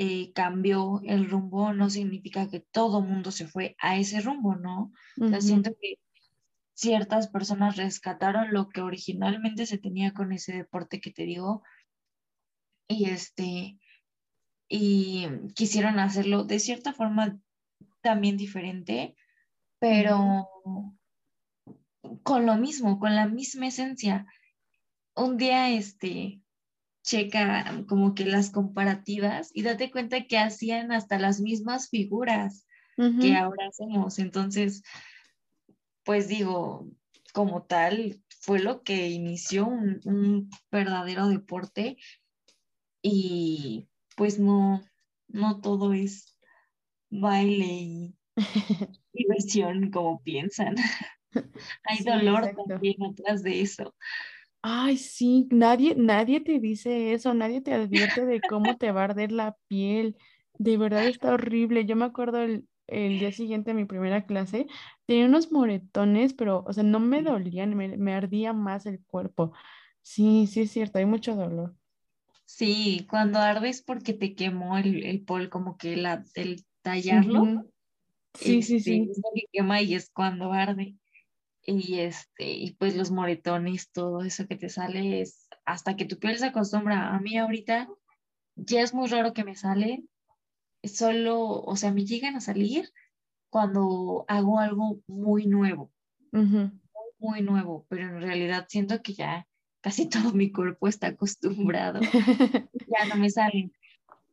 [0.00, 4.92] eh, cambió el rumbo no significa que todo mundo se fue a ese rumbo, ¿no?
[5.20, 5.98] o sea, siento que
[6.72, 11.64] ciertas personas rescataron lo que originalmente se tenía con ese deporte que te digo
[12.86, 13.78] y este
[14.68, 15.26] y
[15.56, 17.36] quisieron hacerlo de cierta forma
[18.00, 19.16] también diferente,
[19.80, 20.48] pero
[22.22, 24.26] con lo mismo, con la misma esencia.
[25.16, 26.40] Un día, este,
[27.08, 32.66] checa como que las comparativas y date cuenta que hacían hasta las mismas figuras
[33.20, 34.18] que ahora hacemos.
[34.18, 34.82] Entonces,
[36.04, 36.90] pues digo,
[37.32, 41.96] como tal, fue lo que inició un, un verdadero deporte
[43.00, 44.82] y pues no,
[45.28, 46.36] no todo es
[47.08, 48.16] baile y
[49.14, 50.74] diversión como piensan.
[51.84, 53.94] Hay dolor también atrás de eso.
[54.62, 59.04] Ay, sí, nadie, nadie te dice eso, nadie te advierte de cómo te va a
[59.04, 60.16] arder la piel.
[60.58, 61.86] De verdad está horrible.
[61.86, 64.66] Yo me acuerdo el, el día siguiente de mi primera clase,
[65.06, 69.52] tenía unos moretones, pero, o sea, no me dolían, me, me ardía más el cuerpo.
[70.02, 71.76] Sí, sí es cierto, hay mucho dolor.
[72.44, 77.54] Sí, cuando ardes porque te quemó el, el pol, como que la, el tallarlo.
[78.34, 79.02] Sí, sí, sí.
[79.02, 80.96] Este, es lo que quema y es cuando arde.
[81.70, 86.18] Y este, y pues los moretones, todo eso que te sale es hasta que tu
[86.18, 87.14] piel se acostumbra.
[87.14, 87.90] A mí ahorita
[88.56, 90.02] ya es muy raro que me sale.
[90.82, 92.90] Solo, o sea, me llegan a salir
[93.50, 95.92] cuando hago algo muy nuevo.
[96.32, 96.70] muy,
[97.18, 99.46] muy nuevo, pero en realidad siento que ya
[99.82, 102.00] casi todo mi cuerpo está acostumbrado.
[102.72, 103.74] ya no me salen.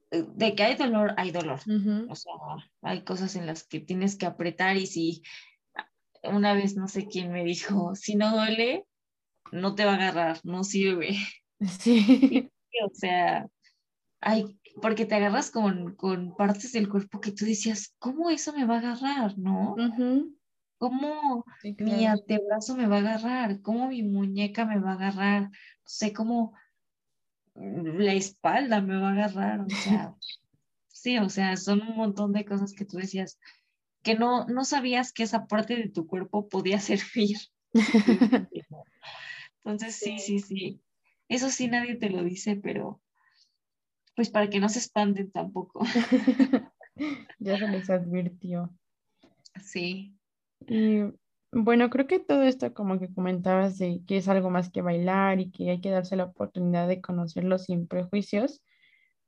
[0.09, 1.59] De que hay dolor, hay dolor.
[2.07, 2.31] O sea,
[2.81, 5.21] hay cosas en las que tienes que apretar y si
[6.30, 8.86] una vez no sé quién me dijo, si no duele,
[9.51, 11.17] no te va a agarrar, no sirve.
[11.80, 12.51] Sí.
[12.84, 13.47] o sea,
[14.19, 18.65] hay, porque te agarras con, con, partes del cuerpo que tú decías, ¿cómo eso me
[18.65, 19.38] va a agarrar?
[19.38, 19.76] ¿No?
[20.78, 21.45] ¿Cómo
[21.80, 23.61] mi antebrazo me va a agarrar?
[23.61, 25.43] ¿Cómo mi muñeca me va a agarrar?
[25.43, 25.49] No
[25.86, 26.53] sé cómo
[27.55, 29.61] la espalda me va a agarrar.
[29.61, 30.13] O sea,
[30.88, 33.39] sí, o sea, son un montón de cosas que tú decías
[34.06, 37.38] que no, no sabías que esa parte de tu cuerpo podía servir.
[39.64, 40.82] Entonces, sí, sí, sí.
[41.28, 43.01] Eso sí nadie te lo dice, pero
[44.16, 45.84] pues para que no se espanten tampoco.
[47.39, 48.70] ya se les advirtió.
[49.62, 50.16] Sí.
[50.68, 50.99] Y
[51.51, 55.39] bueno, creo que todo esto como que comentabas de que es algo más que bailar
[55.39, 58.62] y que hay que darse la oportunidad de conocerlo sin prejuicios,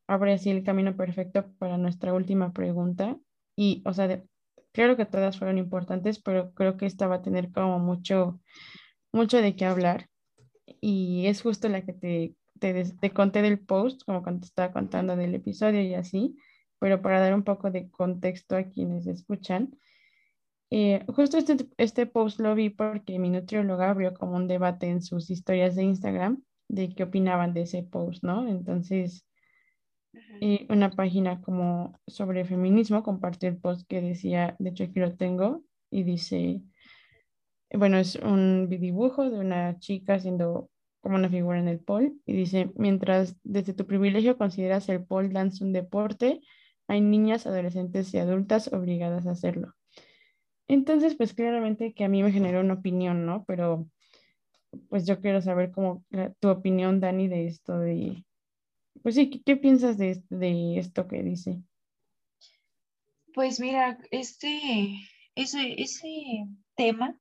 [0.07, 3.17] abre así el camino perfecto para nuestra última pregunta.
[3.55, 4.23] Y, o sea,
[4.77, 8.39] claro que todas fueron importantes, pero creo que esta va a tener como mucho,
[9.11, 10.07] mucho de qué hablar.
[10.79, 14.71] Y es justo la que te, te, te conté del post, como cuando te estaba
[14.71, 16.37] contando del episodio y así,
[16.79, 19.75] pero para dar un poco de contexto a quienes escuchan
[20.69, 25.01] eh, justo este, este post lo vi porque mi nutrióloga abrió como un debate en
[25.01, 28.47] sus historias de Instagram de qué opinaban de ese post, ¿no?
[28.47, 29.25] Entonces,
[30.41, 35.15] eh, una página como sobre feminismo compartió el post que decía, de hecho aquí lo
[35.15, 36.61] tengo, y dice,
[37.71, 40.69] bueno, es un dibujo de una chica haciendo
[41.01, 45.29] como una figura en el pole, y dice, mientras desde tu privilegio consideras el pole
[45.29, 46.41] dance un deporte,
[46.87, 49.73] hay niñas, adolescentes y adultas obligadas a hacerlo.
[50.67, 53.45] Entonces, pues claramente que a mí me generó una opinión, ¿no?
[53.45, 53.87] Pero
[54.89, 56.03] pues yo quiero saber cómo
[56.39, 58.25] tu opinión, Dani, de esto de,
[59.07, 61.63] pues sí, ¿qué, piensas de, de, esto que dice?
[63.33, 64.99] Pues mira, este,
[65.33, 66.45] ese, ese
[66.75, 67.17] tema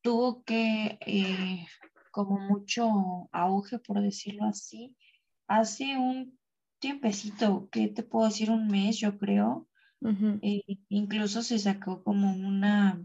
[0.00, 1.66] tuvo que, eh,
[2.12, 4.94] como mucho auge, por decirlo así,
[5.48, 6.38] hace un
[6.78, 8.52] tiempecito, que te puedo decir?
[8.52, 9.66] Un mes, yo creo.
[10.40, 13.04] Eh, incluso se sacó como una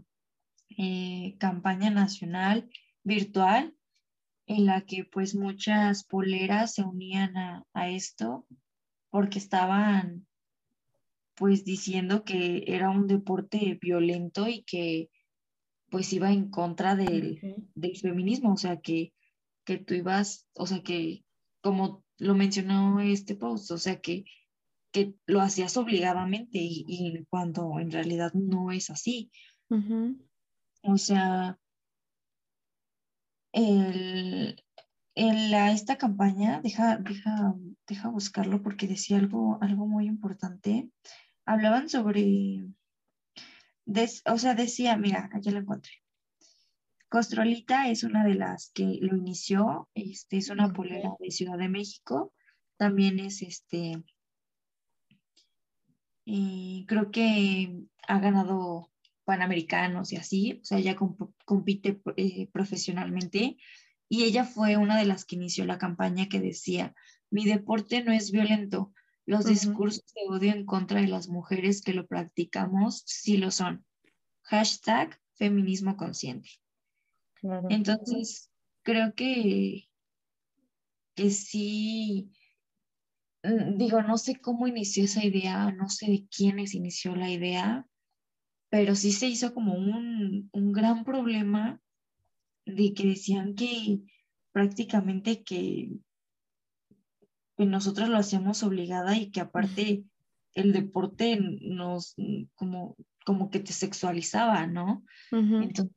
[0.78, 2.70] eh, campaña nacional
[3.02, 3.74] virtual
[4.46, 8.46] en la que pues muchas poleras se unían a, esto
[9.10, 10.26] porque estaban
[11.34, 15.10] pues diciendo que era un deporte violento y que
[15.90, 17.38] pues iba en contra del,
[18.00, 19.12] feminismo, o sea que,
[19.64, 21.24] que tú ibas, o sea que
[21.60, 24.24] como lo mencionó este post, o sea que,
[24.90, 29.30] que lo hacías obligadamente y, cuando en realidad no es así.
[30.82, 31.58] O sea,
[33.52, 34.62] el,
[35.14, 37.54] la, esta campaña, deja, deja,
[37.86, 40.90] deja buscarlo porque decía algo, algo muy importante.
[41.44, 42.64] Hablaban sobre,
[44.26, 45.92] o sea, decía, mira, ya lo encontré.
[47.08, 51.68] Costrolita es una de las que lo inició, este, es una polera de Ciudad de
[51.68, 52.32] México,
[52.78, 54.02] también es este,
[56.24, 58.91] y creo que ha ganado
[59.24, 60.96] panamericanos y así, o sea, ella
[61.44, 63.56] compite eh, profesionalmente
[64.08, 66.94] y ella fue una de las que inició la campaña que decía,
[67.30, 68.92] mi deporte no es violento,
[69.24, 73.84] los discursos de odio en contra de las mujeres que lo practicamos sí lo son.
[74.42, 76.50] Hashtag feminismo consciente.
[77.70, 78.50] Entonces,
[78.82, 79.88] creo que,
[81.14, 82.32] que sí,
[83.42, 87.86] mm, digo, no sé cómo inició esa idea, no sé de quiénes inició la idea,
[88.72, 91.78] pero sí se hizo como un, gran problema
[92.64, 94.00] de que decían que
[94.50, 95.90] prácticamente que,
[97.58, 100.04] nosotros lo hacíamos obligada y que aparte
[100.54, 102.16] el deporte nos
[102.54, 102.96] como,
[103.26, 105.04] como que te sexualizaba, ¿no?
[105.30, 105.94] Entonces,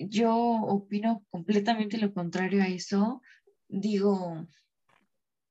[0.00, 3.20] yo opino completamente lo contrario a eso.
[3.68, 4.48] Digo,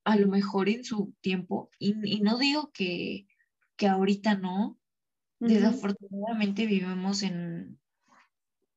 [0.03, 3.27] a lo mejor en su tiempo, y, y no digo que,
[3.77, 4.79] que ahorita no,
[5.47, 7.79] Desafortunadamente vivimos en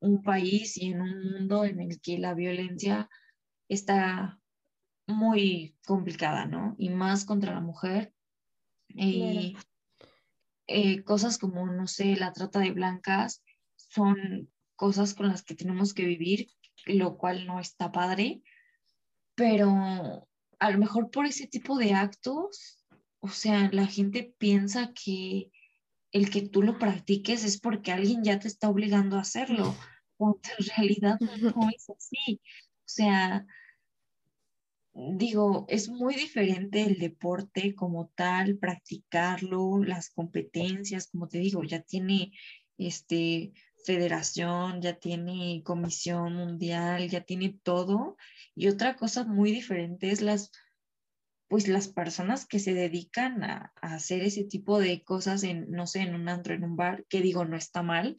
[0.00, 3.08] un país y en un mundo en el que la violencia
[3.68, 4.40] está
[5.06, 6.74] muy complicada, ¿no?
[6.78, 8.12] Y más contra la mujer.
[8.88, 9.56] Y
[10.66, 13.42] eh, cosas como, no sé, la trata de blancas
[13.76, 16.48] son cosas con las que tenemos que vivir,
[16.86, 18.42] lo cual no está padre,
[19.34, 22.84] pero a lo mejor por ese tipo de actos,
[23.20, 25.50] o sea, la gente piensa que
[26.12, 29.74] el que tú lo practiques es porque alguien ya te está obligando a hacerlo,
[30.16, 32.40] cuando en realidad no es así.
[32.40, 33.46] O sea,
[34.94, 41.80] digo, es muy diferente el deporte como tal, practicarlo, las competencias, como te digo, ya
[41.82, 42.32] tiene
[42.78, 43.52] este
[43.84, 48.16] federación, ya tiene comisión mundial, ya tiene todo.
[48.54, 50.50] Y otra cosa muy diferente es las
[51.48, 56.00] pues las personas que se dedican a, hacer ese tipo de cosas en, no sé,
[56.00, 58.16] en un antro, en un bar, que digo, no está mal,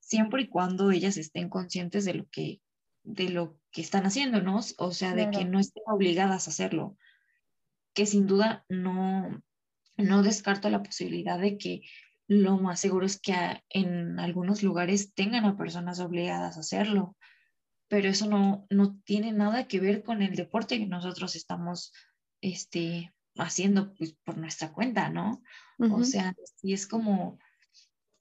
[0.00, 2.60] siempre y cuando ellas estén conscientes de lo que,
[3.02, 4.60] de lo que están haciendo, ¿no?
[4.78, 6.96] O sea, de que no estén obligadas a hacerlo.
[7.94, 9.42] Que sin duda no,
[9.96, 11.82] no descarto la posibilidad de que
[12.26, 13.34] lo más seguro es que
[13.68, 17.16] en algunos lugares tengan a personas obligadas a hacerlo,
[17.88, 21.92] pero eso no, no tiene nada que ver con el deporte que nosotros estamos
[22.42, 25.42] este, haciendo pues, por nuestra cuenta, ¿no?
[25.78, 27.38] O sea, sí es como,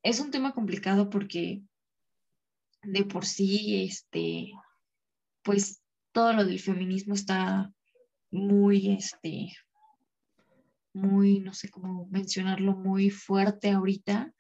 [0.02, 1.62] es un tema complicado porque
[2.82, 4.52] de por sí, este,
[5.44, 7.72] pues todo lo del feminismo está
[8.32, 9.52] muy, este,
[10.94, 14.34] muy, no sé cómo mencionarlo, muy fuerte ahorita.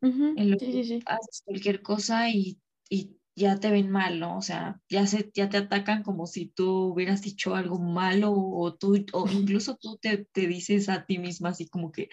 [0.00, 4.36] en lo que haces cualquier cosa y, y ya te ven mal, ¿no?
[4.36, 8.74] O sea, ya, se, ya te atacan como si tú hubieras dicho algo malo o,
[8.74, 12.10] tú, o incluso tú te, te dices a ti misma así como que,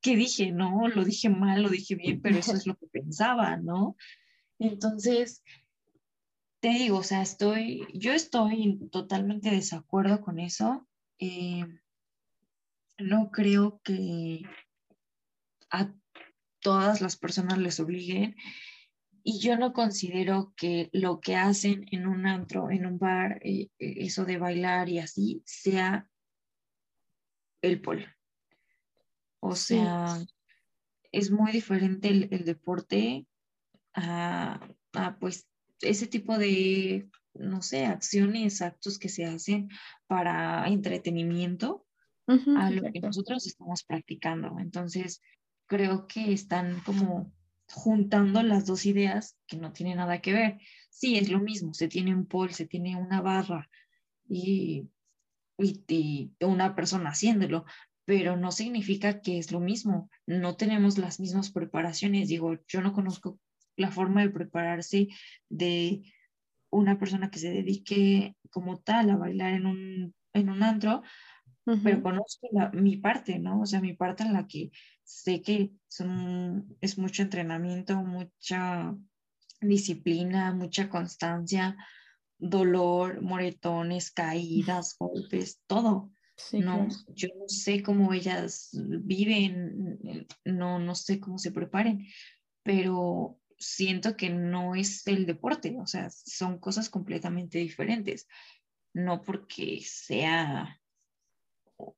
[0.00, 0.52] ¿qué dije?
[0.52, 3.96] No, lo dije mal, lo dije bien, pero eso es lo que pensaba, ¿no?
[4.58, 5.42] Entonces,
[6.60, 10.86] te digo, o sea, estoy, yo estoy totalmente desacuerdo con eso.
[11.18, 11.64] Eh,
[12.98, 14.42] no creo que
[15.70, 15.92] a
[16.60, 18.36] todas las personas les obliguen
[19.28, 23.70] y yo no considero que lo que hacen en un antro, en un bar, eh,
[23.80, 26.08] eh, eso de bailar y así, sea
[27.60, 28.06] el polo.
[29.40, 30.24] O sea,
[31.10, 33.26] es muy diferente el, deporte
[33.94, 34.60] a,
[35.18, 35.48] pues
[35.80, 39.68] ese tipo de, no sé, acciones, actos que se hacen
[40.06, 41.84] para entretenimiento
[42.28, 44.56] a lo que nosotros estamos practicando.
[44.60, 45.20] Entonces,
[45.66, 47.32] creo que están como
[47.68, 50.58] juntando las dos ideas que no tienen nada que ver.
[50.90, 53.68] Sí, es lo mismo, se tiene un pole, se tiene una barra
[54.28, 54.88] y,
[55.58, 57.64] y, una persona haciéndolo,
[58.04, 60.10] pero no significa que es lo mismo.
[60.26, 62.28] No tenemos las mismas preparaciones.
[62.28, 63.38] Digo, yo no conozco
[63.76, 65.08] la forma de prepararse
[65.48, 66.02] de
[66.70, 71.02] una persona que se dedique como tal a bailar en un, en un antro,
[71.82, 73.62] pero conozco mi parte, ¿no?
[73.62, 74.70] O sea, mi parte en la que
[75.02, 78.94] sé que son, es mucho entrenamiento, mucha
[79.60, 81.76] disciplina, mucha constancia,
[82.38, 86.12] dolor, moretones, caídas, golpes, todo.
[86.52, 92.06] no, yo no sé cómo ellas viven, no, no sé cómo se preparen,
[92.62, 98.28] pero siento que no es el deporte, o sea, son cosas completamente diferentes.
[98.92, 100.80] No porque sea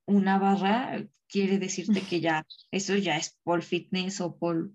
[0.05, 4.71] una barra quiere decirte que ya eso ya es pole fitness o pole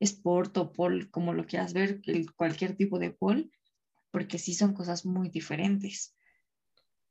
[0.00, 2.00] sport o pole, como lo quieras ver,
[2.36, 3.50] cualquier tipo de pole,
[4.10, 6.14] porque sí son cosas muy diferentes.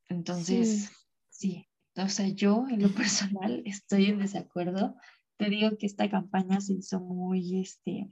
[0.07, 0.91] Entonces,
[1.29, 1.67] sí.
[1.95, 4.95] O sea, yo en lo personal estoy en desacuerdo.
[5.37, 8.09] Te digo que esta campaña se hizo muy, este,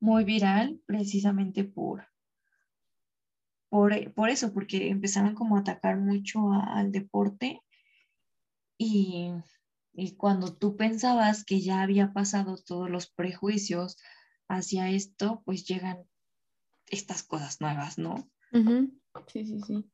[0.00, 2.08] muy viral precisamente por,
[3.68, 7.60] por, por eso, porque empezaron como a atacar mucho al deporte
[8.78, 9.32] y,
[10.16, 13.96] cuando tú pensabas que ya había pasado todos los prejuicios
[14.48, 16.04] hacia esto, pues llegan
[16.88, 18.30] estas cosas nuevas, ¿no?
[18.52, 19.84] Sí, sí, sí.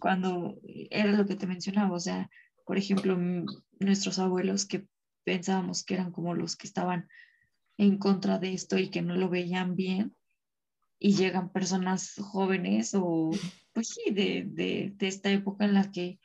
[0.00, 0.58] Cuando
[0.90, 2.30] era lo que te mencionaba, o sea,
[2.64, 3.18] por ejemplo,
[3.80, 4.86] nuestros abuelos que
[5.24, 7.08] pensábamos que eran como los que estaban
[7.76, 10.16] en contra de esto y que no lo veían bien,
[10.98, 13.30] y llegan personas jóvenes o,
[13.72, 16.18] pues sí, de, de, de esta época en la que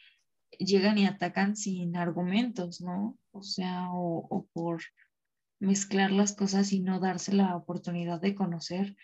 [0.59, 3.17] llegan y atacan sin argumentos, ¿no?
[3.31, 4.81] O sea, o, por
[5.59, 8.95] mezclar las cosas y no darse la oportunidad de conocer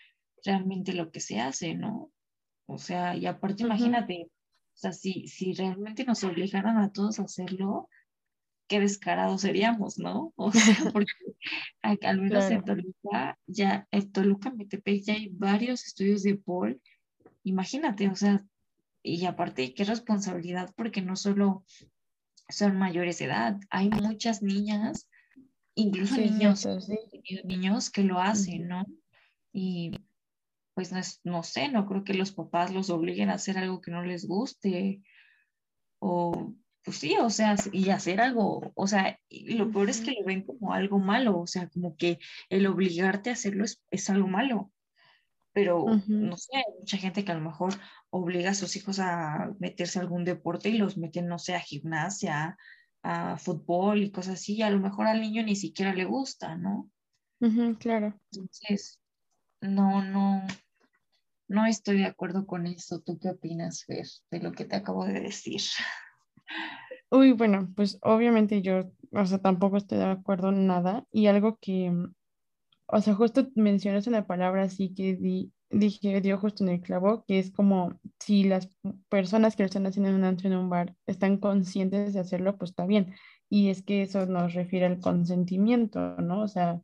[0.44, 2.12] realmente lo que se hace, ¿no?
[2.66, 7.24] O sea, y aparte imagínate, o sea, si, si realmente nos obligaran a todos a
[7.24, 7.88] hacerlo,
[8.70, 10.32] qué descarados seríamos, ¿no?
[10.36, 11.12] O sea, porque
[12.02, 16.80] al menos en Toluca, ya en Toluca, Metepec, ya hay varios estudios de Paul.
[17.42, 18.44] Imagínate, o sea,
[19.02, 21.64] y aparte, qué responsabilidad, porque no solo
[22.48, 25.08] son mayores de edad, hay muchas niñas,
[25.74, 26.66] incluso niños,
[27.44, 28.84] niños que lo hacen, ¿no?
[29.52, 29.92] Y
[30.74, 33.90] pues no, no sé, no creo que los papás los obliguen a hacer algo que
[33.90, 35.02] no les guste,
[35.98, 40.24] o pues sí, o sea, y hacer algo, o sea, lo peor es que lo
[40.24, 44.28] ven como algo malo, o sea, como que el obligarte a hacerlo es, es algo
[44.28, 44.72] malo
[45.52, 47.74] pero no sé, hay mucha gente que a lo mejor
[48.10, 51.60] obliga a sus hijos a meterse a algún deporte y los meten, no sé, a
[51.60, 52.56] gimnasia,
[53.02, 56.56] a fútbol y cosas así, y a lo mejor al niño ni siquiera le gusta,
[56.56, 56.90] ¿no?
[57.78, 58.18] claro.
[58.32, 59.00] Entonces,
[59.60, 60.46] no, no,
[61.48, 63.00] no estoy de acuerdo con eso.
[63.00, 65.60] ¿Tú qué opinas, Fer, de lo que te acabo de decir?
[67.10, 71.58] Uy, bueno, pues obviamente yo, o sea, tampoco estoy de acuerdo en nada y algo
[71.60, 71.92] que
[72.92, 75.16] o sea, justo mencionas una palabra así que
[75.70, 78.68] dije, dio justo en el clavo, que es como si las
[79.08, 82.56] personas que lo están haciendo en un antro en un bar están conscientes de hacerlo,
[82.56, 83.14] pues está bien.
[83.48, 86.42] Y es que eso nos refiere al consentimiento, ¿no?
[86.42, 86.80] O sea,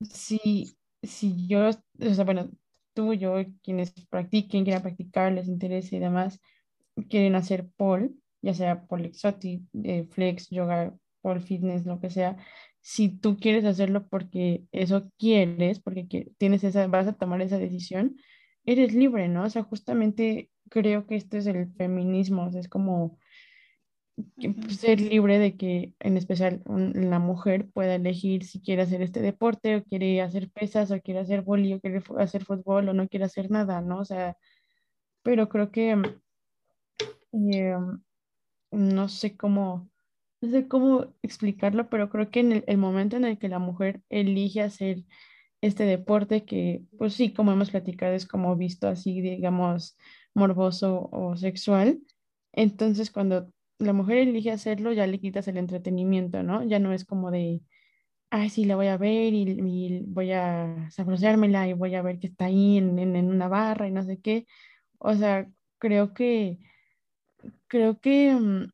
[0.00, 2.50] si, si yo, o sea, bueno,
[2.94, 6.40] tú, yo, quienes practiquen, quieran practicar, les interese y demás,
[7.08, 8.10] quieren hacer pole,
[8.42, 12.36] ya sea pole exotic, eh, flex, yoga, pole fitness, lo que sea,
[12.84, 16.04] si tú quieres hacerlo porque eso quieres, porque
[16.36, 18.18] tienes esa, vas a tomar esa decisión,
[18.66, 19.44] eres libre, ¿no?
[19.44, 23.18] O sea, justamente creo que este es el feminismo, o sea, es como
[24.68, 29.76] ser libre de que en especial la mujer pueda elegir si quiere hacer este deporte
[29.76, 33.24] o quiere hacer pesas o quiere hacer boli o quiere hacer fútbol o no quiere
[33.24, 34.00] hacer nada, ¿no?
[34.00, 34.36] O sea,
[35.22, 35.96] pero creo que
[37.32, 37.76] eh,
[38.72, 39.88] no sé cómo
[40.44, 44.02] no sé cómo explicarlo, pero creo que en el, momento en el que la mujer
[44.10, 45.04] elige hacer
[45.60, 49.96] este deporte, que pues sí, como hemos platicado, es como visto así, digamos,
[50.34, 52.00] morboso o sexual,
[52.52, 56.64] entonces cuando la mujer elige hacerlo, ya le quitas el entretenimiento, ¿no?
[56.64, 57.62] Ya no es como de,
[58.30, 62.28] ay, sí, la voy a ver y, voy a saboreármela y voy a ver que
[62.28, 64.46] está ahí en, en, una barra y no sé qué.
[64.98, 66.58] O sea, creo que,
[67.68, 68.73] creo que mm,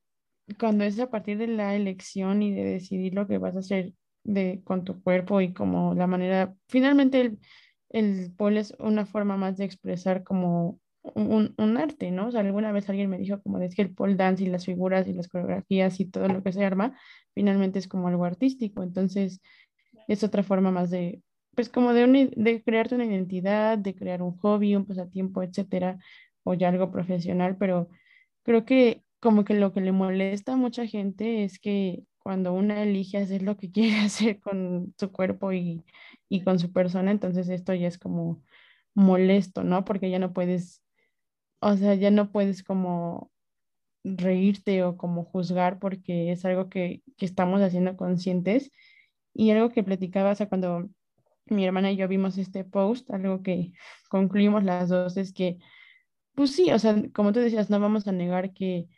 [0.58, 3.94] cuando es a partir de la elección y de decidir lo que vas a hacer
[4.24, 7.38] de, con tu cuerpo y como la manera, finalmente el,
[7.90, 12.28] el pole es una forma más de expresar como un, un, arte, ¿no?
[12.28, 14.66] O sea, alguna vez alguien me dijo como de que el pole dance y las
[14.66, 16.98] figuras y las coreografías y todo lo que se arma,
[17.34, 19.40] finalmente es como algo artístico, entonces
[20.08, 21.22] es otra forma más de,
[21.54, 25.98] pues como de, de crearte una identidad, de crear un hobby, un pasatiempo, etcétera,
[26.44, 27.88] o ya algo profesional, pero
[28.42, 32.82] creo que como que lo que le molesta a mucha gente es que cuando una
[32.82, 35.84] elige hacer lo que quiere hacer con su cuerpo y,
[36.28, 38.42] y con su persona, entonces esto ya es como
[38.94, 39.84] molesto, ¿no?
[39.84, 40.82] Porque ya no puedes,
[41.60, 43.30] o sea, ya no puedes como
[44.04, 48.70] reírte o como juzgar porque es algo que, que estamos haciendo conscientes.
[49.34, 50.90] Y algo que platicaba, o sea, cuando
[51.46, 53.72] mi hermana y yo vimos este post, algo que
[54.08, 55.58] concluimos las dos es que,
[56.34, 58.88] pues sí, o sea, como tú decías, no vamos a negar que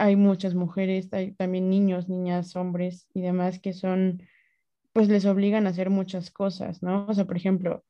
[0.00, 4.22] hay muchas mujeres, hay también niños, niñas, hombres y demás que son,
[4.94, 7.04] pues les obligan a hacer muchas cosas, ¿no?
[7.06, 7.84] O sea, por ejemplo,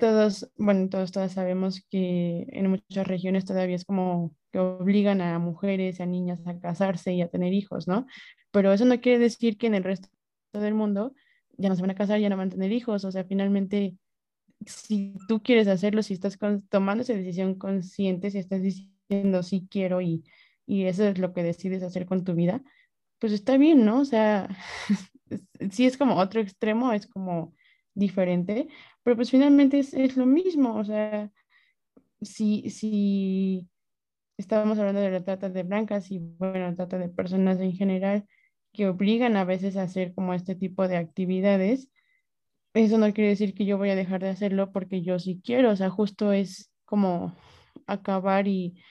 [0.00, 5.38] todos, bueno, todos, todas sabemos que en muchas regiones todavía es como que obligan a
[5.38, 8.06] mujeres, a niñas a casarse y a tener hijos, ¿no?
[8.50, 10.08] Pero eso no quiere decir que en el resto
[10.54, 11.14] del mundo
[11.56, 13.96] ya no se van a casar, ya no van a tener hijos, o sea, finalmente,
[14.66, 16.36] si tú quieres hacerlo, si estás
[16.68, 20.24] tomando esa decisión consciente, si estás diciendo sí quiero y
[20.68, 22.62] y eso es lo que decides hacer con tu vida,
[23.18, 24.00] pues está bien, ¿no?
[24.00, 24.48] O sea,
[25.70, 27.54] si es como otro extremo, es como
[27.94, 28.68] diferente,
[29.02, 31.30] pero pues finalmente es, es lo mismo, o sea,
[32.20, 33.66] si, si
[34.36, 38.26] estábamos hablando de la trata de blancas y bueno, trata de personas en general
[38.74, 41.90] que obligan a veces a hacer como este tipo de actividades,
[42.74, 45.70] eso no quiere decir que yo voy a dejar de hacerlo porque yo sí quiero,
[45.70, 47.34] o sea, justo es como
[47.86, 48.82] acabar y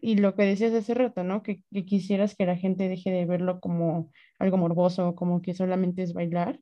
[0.00, 1.42] y lo que decías hace rato, ¿no?
[1.42, 6.12] Que, quisieras que la gente deje de verlo como algo morboso, como que solamente es
[6.12, 6.60] bailar.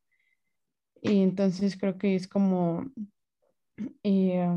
[1.03, 2.91] Y entonces creo que es como,
[4.03, 4.49] eh,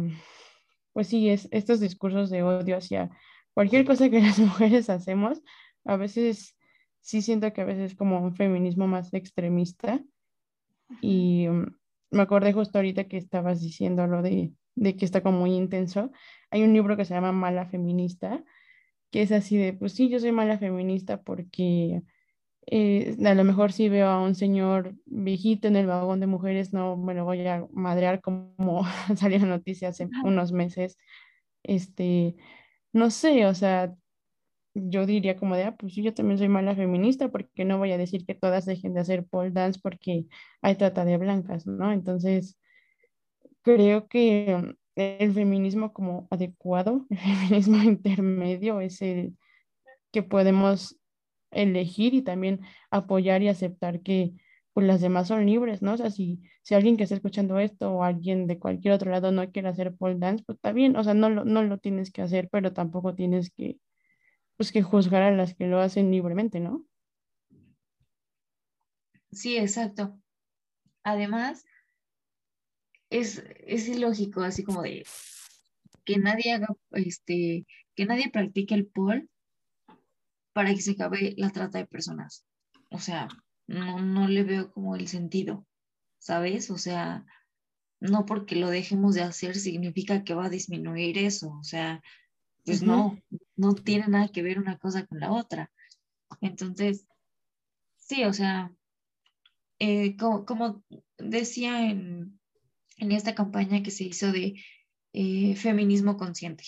[0.93, 3.09] pues sí, es estos discursos de odio hacia
[3.53, 5.41] cualquier cosa que las mujeres hacemos,
[5.85, 6.57] a veces
[7.01, 10.03] sí siento que a veces es como un feminismo más extremista.
[11.01, 11.65] Y um,
[12.11, 16.11] me acordé justo ahorita que estabas diciendo lo de, de que está como muy intenso.
[16.51, 18.43] Hay un libro que se llama Mala Feminista,
[19.11, 22.03] que es así de, pues sí, yo soy mala feminista porque
[22.67, 26.73] eh, a lo mejor si veo a un señor viejito en el vagón de mujeres,
[26.73, 28.83] no me lo voy a madrear como
[29.17, 30.97] salió la noticia hace unos meses.
[31.63, 32.35] Este,
[32.93, 33.95] no sé, o sea,
[34.73, 37.91] yo diría como de, ah, pues sí, yo también soy mala feminista porque no voy
[37.91, 40.25] a decir que todas dejen de hacer pole dance porque
[40.61, 41.91] hay trata de blancas, ¿no?
[41.93, 42.57] Entonces,
[43.61, 49.37] creo que el feminismo como adecuado, el feminismo intermedio es el
[50.11, 50.97] que podemos
[51.51, 54.33] elegir y también apoyar y aceptar que
[54.73, 55.93] pues las demás son libres, ¿no?
[55.93, 59.31] O sea, si, si alguien que está escuchando esto o alguien de cualquier otro lado
[59.31, 62.11] no quiere hacer pole dance, pues está bien, o sea, no lo, no lo tienes
[62.11, 63.79] que hacer, pero tampoco tienes que,
[64.55, 66.85] pues, que juzgar a las que lo hacen libremente, ¿no?
[69.31, 70.19] Sí, exacto.
[71.03, 71.65] Además,
[73.09, 75.03] es, es ilógico, así como de
[76.05, 79.29] que nadie haga, este, que nadie practique el pol
[80.53, 82.45] para que se acabe la trata de personas.
[82.89, 83.27] O sea,
[83.67, 85.65] no, no le veo como el sentido,
[86.19, 86.71] ¿sabes?
[86.71, 87.25] O sea,
[87.99, 91.49] no porque lo dejemos de hacer significa que va a disminuir eso.
[91.59, 92.01] O sea,
[92.65, 93.19] pues no,
[93.55, 95.71] no tiene nada que ver una cosa con la otra.
[96.41, 97.05] Entonces,
[97.97, 98.71] sí, o sea,
[99.79, 100.83] eh, como,
[101.17, 102.36] decía en,
[102.97, 104.61] en esta campaña que se hizo de
[105.13, 106.63] eh, feminismo consciente.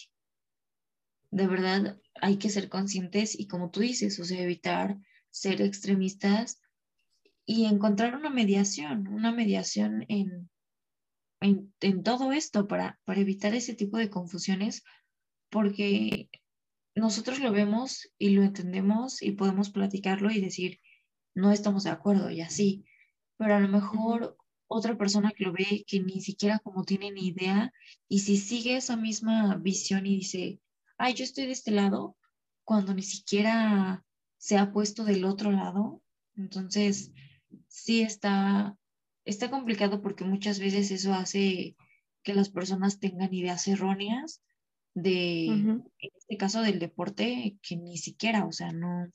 [1.32, 4.98] De verdad, hay que ser conscientes y como tú dices, o sea, evitar
[5.30, 6.60] ser extremistas
[7.46, 10.50] y encontrar una mediación, una mediación en,
[11.42, 14.84] en, todo esto para, para evitar ese tipo de confusiones,
[15.50, 16.30] porque
[16.96, 20.80] nosotros lo vemos y lo entendemos y podemos platicarlo y decir,
[21.36, 22.86] no estamos de acuerdo y así,
[23.38, 24.38] pero a lo mejor
[24.70, 27.74] otra persona que lo ve que ni siquiera como tiene ni idea
[28.08, 30.62] y si sigue esa misma visión y dice,
[30.98, 32.16] ay, yo estoy de este lado,
[32.64, 34.06] cuando ni siquiera
[34.38, 36.02] se ha puesto del otro lado,
[36.38, 37.12] entonces
[37.68, 38.78] sí está,
[39.26, 41.76] está complicado porque muchas veces eso hace
[42.22, 44.44] que las personas tengan ideas erróneas
[44.94, 49.08] de, en este caso del deporte, que ni siquiera, o sea, no,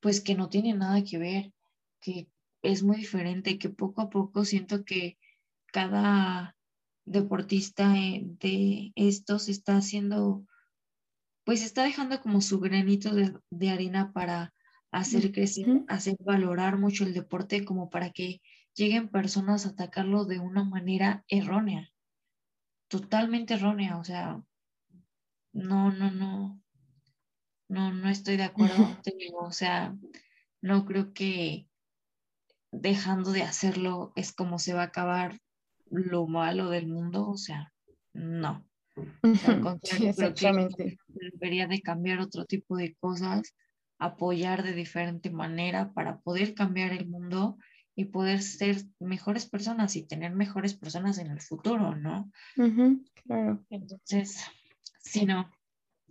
[0.00, 1.52] pues que no tiene nada que ver,
[2.00, 2.28] que
[2.64, 5.18] es muy diferente, que poco a poco siento que
[5.66, 6.56] cada
[7.04, 10.46] deportista eh, de estos está haciendo,
[11.44, 14.54] pues está dejando como su granito de, arena para
[14.90, 18.40] hacer crecer, hacer valorar mucho el deporte como para que
[18.74, 21.90] lleguen personas a atacarlo de una manera errónea,
[22.88, 24.42] totalmente errónea, o sea,
[25.52, 26.60] no, no, no,
[27.68, 28.74] no, no estoy de acuerdo,
[29.04, 29.94] te digo, o sea,
[30.62, 31.68] no creo que
[32.80, 35.38] dejando de hacerlo es como se va a acabar
[35.90, 37.72] lo malo del mundo, o sea,
[38.12, 38.66] no.
[39.22, 40.98] al contrario, exactamente.
[41.08, 43.54] debería de cambiar otro tipo de cosas,
[43.98, 47.58] apoyar de diferente manera para poder cambiar el mundo
[47.96, 52.30] y poder ser mejores personas y tener mejores personas en el futuro, ¿no?
[53.24, 53.64] claro.
[53.70, 54.44] Entonces,
[55.00, 55.50] sí, no.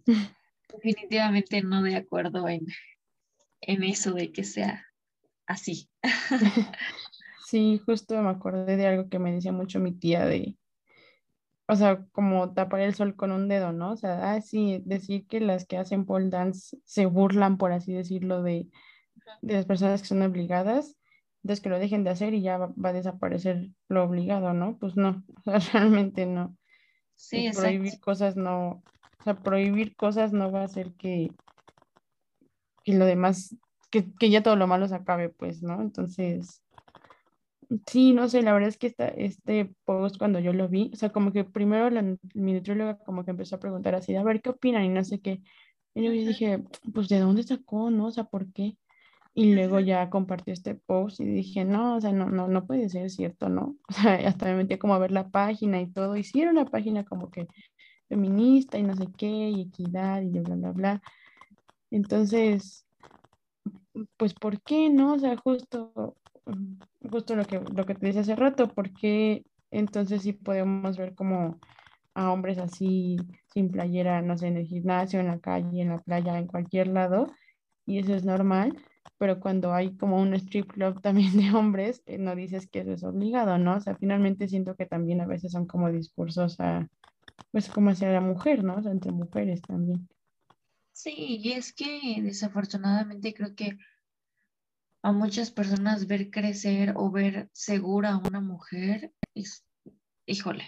[0.73, 2.65] Definitivamente no de acuerdo en,
[3.61, 4.83] en eso de que sea
[5.47, 5.89] así.
[7.45, 10.57] Sí, justo me acordé de algo que me decía mucho mi tía de,
[11.67, 13.91] o sea, como tapar el sol con un dedo, ¿no?
[13.91, 17.93] O sea, ah, sí, decir que las que hacen pole dance se burlan, por así
[17.93, 18.69] decirlo, de,
[19.41, 20.97] de las personas que son obligadas,
[21.43, 24.77] entonces que lo dejen de hacer y ya va, a desaparecer lo obligado, ¿no?
[24.77, 26.57] Pues no, o sea, realmente no.
[27.15, 28.83] Sí, prohibir cosas no,
[29.19, 31.31] o sea, prohibir cosas no va a hacer que,
[32.83, 33.55] que lo demás,
[33.93, 35.79] que, que ya todo lo malo se acabe, pues, ¿no?
[35.79, 36.63] Entonces,
[37.87, 40.95] Sí, no sé, la verdad es que esta, este post cuando yo lo vi, o
[40.97, 42.01] sea, como que primero la,
[42.33, 44.83] mi nutrióloga como que empezó a preguntar así, a ver, ¿qué opinan?
[44.83, 45.41] Y no sé qué.
[45.95, 46.63] Y yo dije,
[46.93, 48.07] pues, ¿de dónde sacó, no?
[48.07, 48.77] O sea, ¿por qué?
[49.33, 52.89] Y luego ya compartió este post y dije, no, o sea, no, no, no puede
[52.89, 53.77] ser cierto, ¿no?
[53.89, 57.05] O sea, hasta me metí como a ver la página y todo, era una página
[57.05, 57.47] como que
[58.09, 61.01] feminista y no sé qué, y equidad y bla, bla, bla.
[61.91, 62.85] Entonces,
[64.17, 65.13] pues, ¿por qué no?
[65.13, 66.17] O sea, justo
[67.09, 71.59] justo lo que, lo que te decía hace rato, porque entonces sí podemos ver como
[72.15, 73.17] a hombres así
[73.47, 76.87] sin playera, no sé, en el gimnasio, en la calle, en la playa, en cualquier
[76.87, 77.31] lado,
[77.85, 78.77] y eso es normal,
[79.17, 82.93] pero cuando hay como un strip club también de hombres, eh, no dices que eso
[82.93, 83.77] es obligado, ¿no?
[83.77, 86.87] O sea, finalmente siento que también a veces son como discursos a,
[87.51, 88.77] pues como hacia la mujer, ¿no?
[88.77, 90.07] O sea, entre mujeres también.
[90.93, 93.77] Sí, y es que desafortunadamente creo que
[95.01, 99.65] a muchas personas ver crecer o ver segura a una mujer es,
[100.25, 100.63] híjole,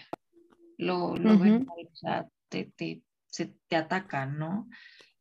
[0.76, 4.68] lo, lo ven, o sea, te, te, se, te atacan, ¿no?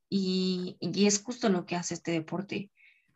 [0.10, 2.72] Y, y es justo lo que hace este deporte,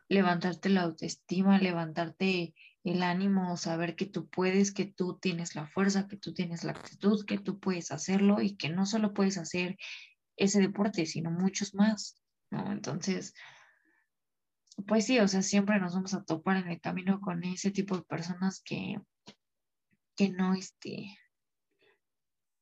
[0.08, 2.54] levantarte la autoestima, levantarte
[2.84, 6.72] el ánimo, saber que tú puedes, que tú tienes la fuerza, que tú tienes la
[6.72, 9.76] actitud, que tú puedes hacerlo y que no solo puedes hacer
[10.36, 12.20] ese deporte, sino muchos más,
[12.50, 12.72] ¿no?
[12.72, 13.34] Entonces,
[14.86, 17.96] pues sí, o sea, siempre nos vamos a topar en el camino con ese tipo
[17.96, 19.00] de personas que,
[20.16, 21.18] que no, este,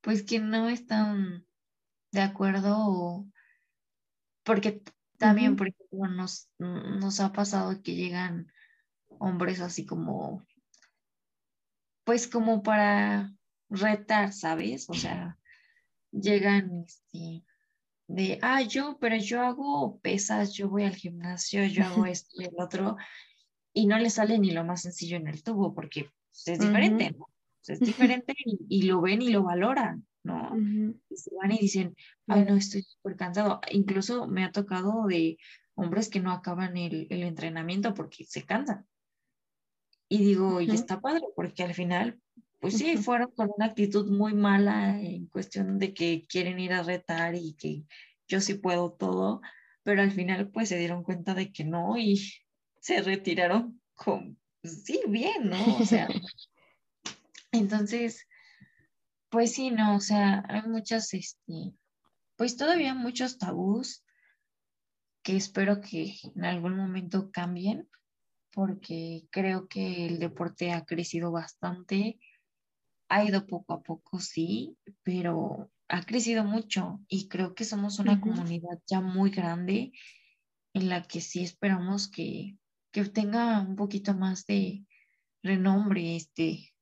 [0.01, 1.47] pues que no están
[2.13, 3.27] de acuerdo
[4.49, 4.83] porque
[5.19, 8.51] también, por ejemplo, nos, nos ha pasado que llegan
[9.19, 10.47] hombres así como,
[12.05, 13.31] pues como para
[13.69, 14.89] retar, ¿sabes?
[14.89, 15.37] O sea,
[16.13, 17.45] llegan, este,
[18.09, 22.45] de, ah, yo, pero yo hago pesas, yo voy al gimnasio, yo hago esto y
[22.47, 22.97] el otro,
[23.73, 27.13] y no le sale ni lo más sencillo en el tubo, porque pues, es diferente,
[27.13, 27.29] ¿no?
[27.67, 30.57] es diferente y, lo ven y lo valoran, ¿no?
[31.11, 31.95] Y se van y dicen,
[32.27, 33.61] ay, no, estoy súper cansado.
[33.71, 35.37] Incluso me ha tocado de
[35.75, 38.87] hombres que no acaban el, el entrenamiento porque se cansan.
[40.09, 42.19] Y digo, y está padre, porque al final,
[42.61, 46.83] pues sí, fueron con una actitud muy mala en cuestión de que quieren ir a
[46.83, 47.85] retar y que
[48.27, 49.41] yo sí puedo todo,
[49.85, 52.21] pero al final pues se dieron cuenta de que no y
[52.81, 55.77] se retiraron con, sí, bien, ¿no?
[55.79, 56.09] O sea,
[57.53, 58.27] entonces,
[59.29, 61.73] pues sí, no, o sea, hay muchas, este,
[62.37, 64.05] pues todavía muchos tabús
[65.23, 67.89] que espero que en algún momento cambien,
[68.53, 72.19] porque creo que el deporte ha crecido bastante,
[73.09, 78.21] ha ido poco a poco, sí, pero ha crecido mucho y creo que somos una
[78.21, 79.93] comunidad ya muy grande
[80.75, 82.57] en la que sí esperamos que,
[82.93, 84.85] que tenga un poquito más de
[85.43, 86.75] renombre este,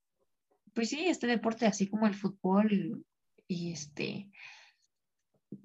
[0.75, 3.05] pues sí, este deporte, así como el fútbol
[3.47, 4.31] y, este,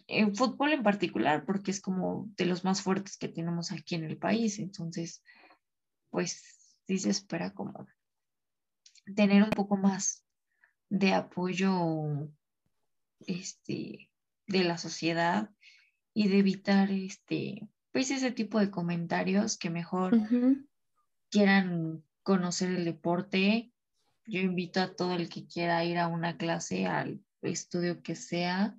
[0.07, 4.03] el fútbol en particular, porque es como de los más fuertes que tenemos aquí en
[4.03, 5.23] el país, entonces,
[6.11, 7.87] pues sí se espera como
[9.15, 10.23] tener un poco más
[10.91, 12.29] de apoyo
[13.25, 14.11] este,
[14.45, 15.49] de la sociedad
[16.13, 20.19] y de evitar este, pues ese tipo de comentarios que mejor
[21.29, 23.71] quieran conocer el deporte.
[24.27, 28.77] Yo invito a todo el que quiera ir a una clase, al estudio que sea,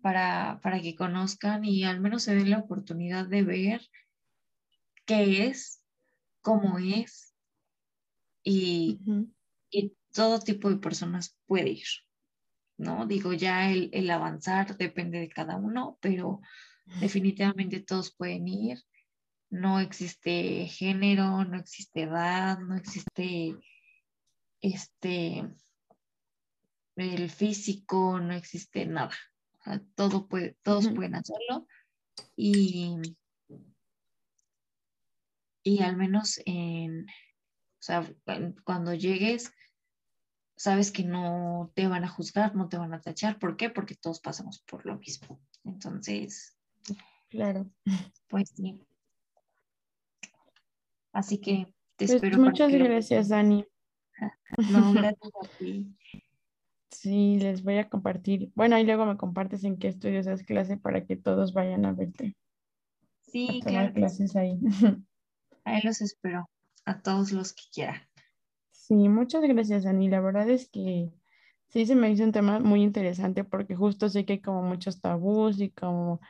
[0.00, 3.80] para, para que conozcan y al menos se den la oportunidad de ver
[5.04, 5.82] qué es,
[6.42, 7.34] cómo es
[8.44, 9.00] y,
[9.68, 11.86] y todo tipo de personas puede ir.
[12.76, 13.06] ¿no?
[13.06, 16.40] Digo, ya el, el, avanzar depende de cada uno, pero
[16.98, 18.82] definitivamente todos pueden ir.
[19.48, 23.54] No existe género, no existe edad, no existe
[24.60, 25.48] este
[26.96, 29.14] el físico, no existe nada.
[29.94, 31.68] todo puede, todos pueden hacerlo
[32.34, 32.96] y,
[35.62, 38.04] y al menos en, o sea,
[38.64, 39.52] cuando llegues,
[40.58, 43.38] sabes que no te van a juzgar, no te van a tachar.
[43.38, 43.70] ¿Por qué?
[43.70, 45.40] Porque todos pasamos por lo mismo.
[45.64, 46.58] Entonces,
[47.30, 47.70] claro.
[48.28, 48.84] Pues sí.
[51.12, 52.38] Así que te pues espero.
[52.38, 53.64] Muchas gracias, Dani.
[54.72, 55.94] No, gracias a ti.
[56.90, 58.50] Sí, les voy a compartir.
[58.56, 61.92] Bueno, ahí luego me compartes en qué estudios es clase para que todos vayan a
[61.92, 62.34] verte.
[63.20, 64.58] Sí, a clases ahí.
[65.64, 66.48] Ahí los espero,
[66.86, 68.07] a todos los que quieran.
[68.88, 70.08] Sí, muchas gracias, Dani.
[70.08, 71.10] La verdad es que
[71.68, 75.00] sí se me hizo un tema muy interesante porque justo sé que hay como muchos
[75.02, 76.20] tabús y como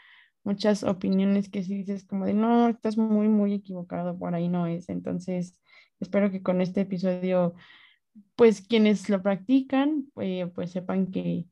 [0.45, 4.67] muchas opiniones que sí dices como de no, estás muy, muy equivocado, por ahí no
[4.67, 4.89] es.
[4.89, 5.61] Entonces,
[6.01, 7.55] espero que con este episodio,
[8.37, 11.47] pues quienes lo practican, eh, pues sepan que,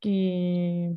[0.00, 0.96] que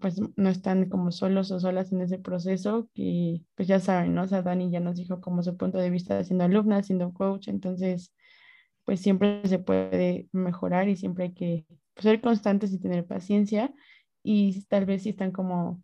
[0.00, 4.22] pues no están como solos o solas en ese proceso, que pues ya saben, ¿no?
[4.24, 7.48] O sea, Dani ya nos dijo como su punto de vista siendo alumna, siendo coach,
[7.48, 8.12] entonces
[8.86, 13.74] pues siempre se puede mejorar y siempre hay que pues, ser constantes y tener paciencia
[14.22, 15.82] y tal vez si están como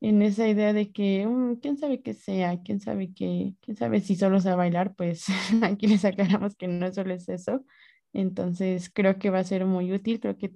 [0.00, 4.00] en esa idea de que mm, quién sabe qué sea, quién sabe qué, quién sabe
[4.00, 5.26] si solo a bailar, pues
[5.62, 7.64] aquí les aclaramos que no solo es eso.
[8.12, 10.54] Entonces creo que va a ser muy útil, creo que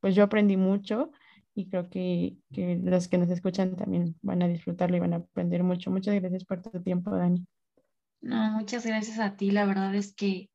[0.00, 1.10] pues yo aprendí mucho
[1.54, 5.16] y creo que, que los que nos escuchan también van a disfrutarlo y van a
[5.16, 5.90] aprender mucho.
[5.90, 7.44] Muchas gracias por tu tiempo, Dani.
[8.20, 9.50] No, muchas gracias a ti.
[9.50, 10.50] La verdad es que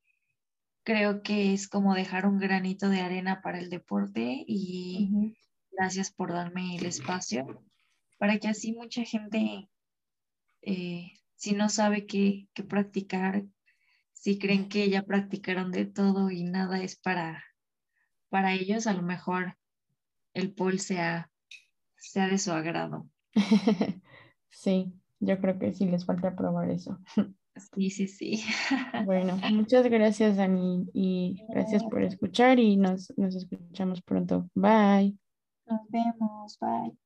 [0.85, 5.35] creo que es como dejar un granito de arena para el deporte y
[5.71, 7.65] gracias por darme el espacio
[8.17, 9.69] para que así mucha gente,
[10.61, 13.43] eh, si no sabe qué, practicar,
[14.13, 17.43] si creen que ya practicaron de todo y nada es para,
[18.29, 19.57] para ellos, a lo mejor
[20.33, 21.31] el pole sea,
[21.97, 23.09] sea de su agrado.
[24.49, 26.99] sí, yo creo que sí les falta probar eso.
[27.57, 28.43] Sí, sí, sí.
[29.05, 34.49] Bueno, muchas gracias, Dani, y gracias por escuchar y nos, nos escuchamos pronto.
[34.53, 35.17] Bye.
[35.67, 37.04] Nos vemos, bye.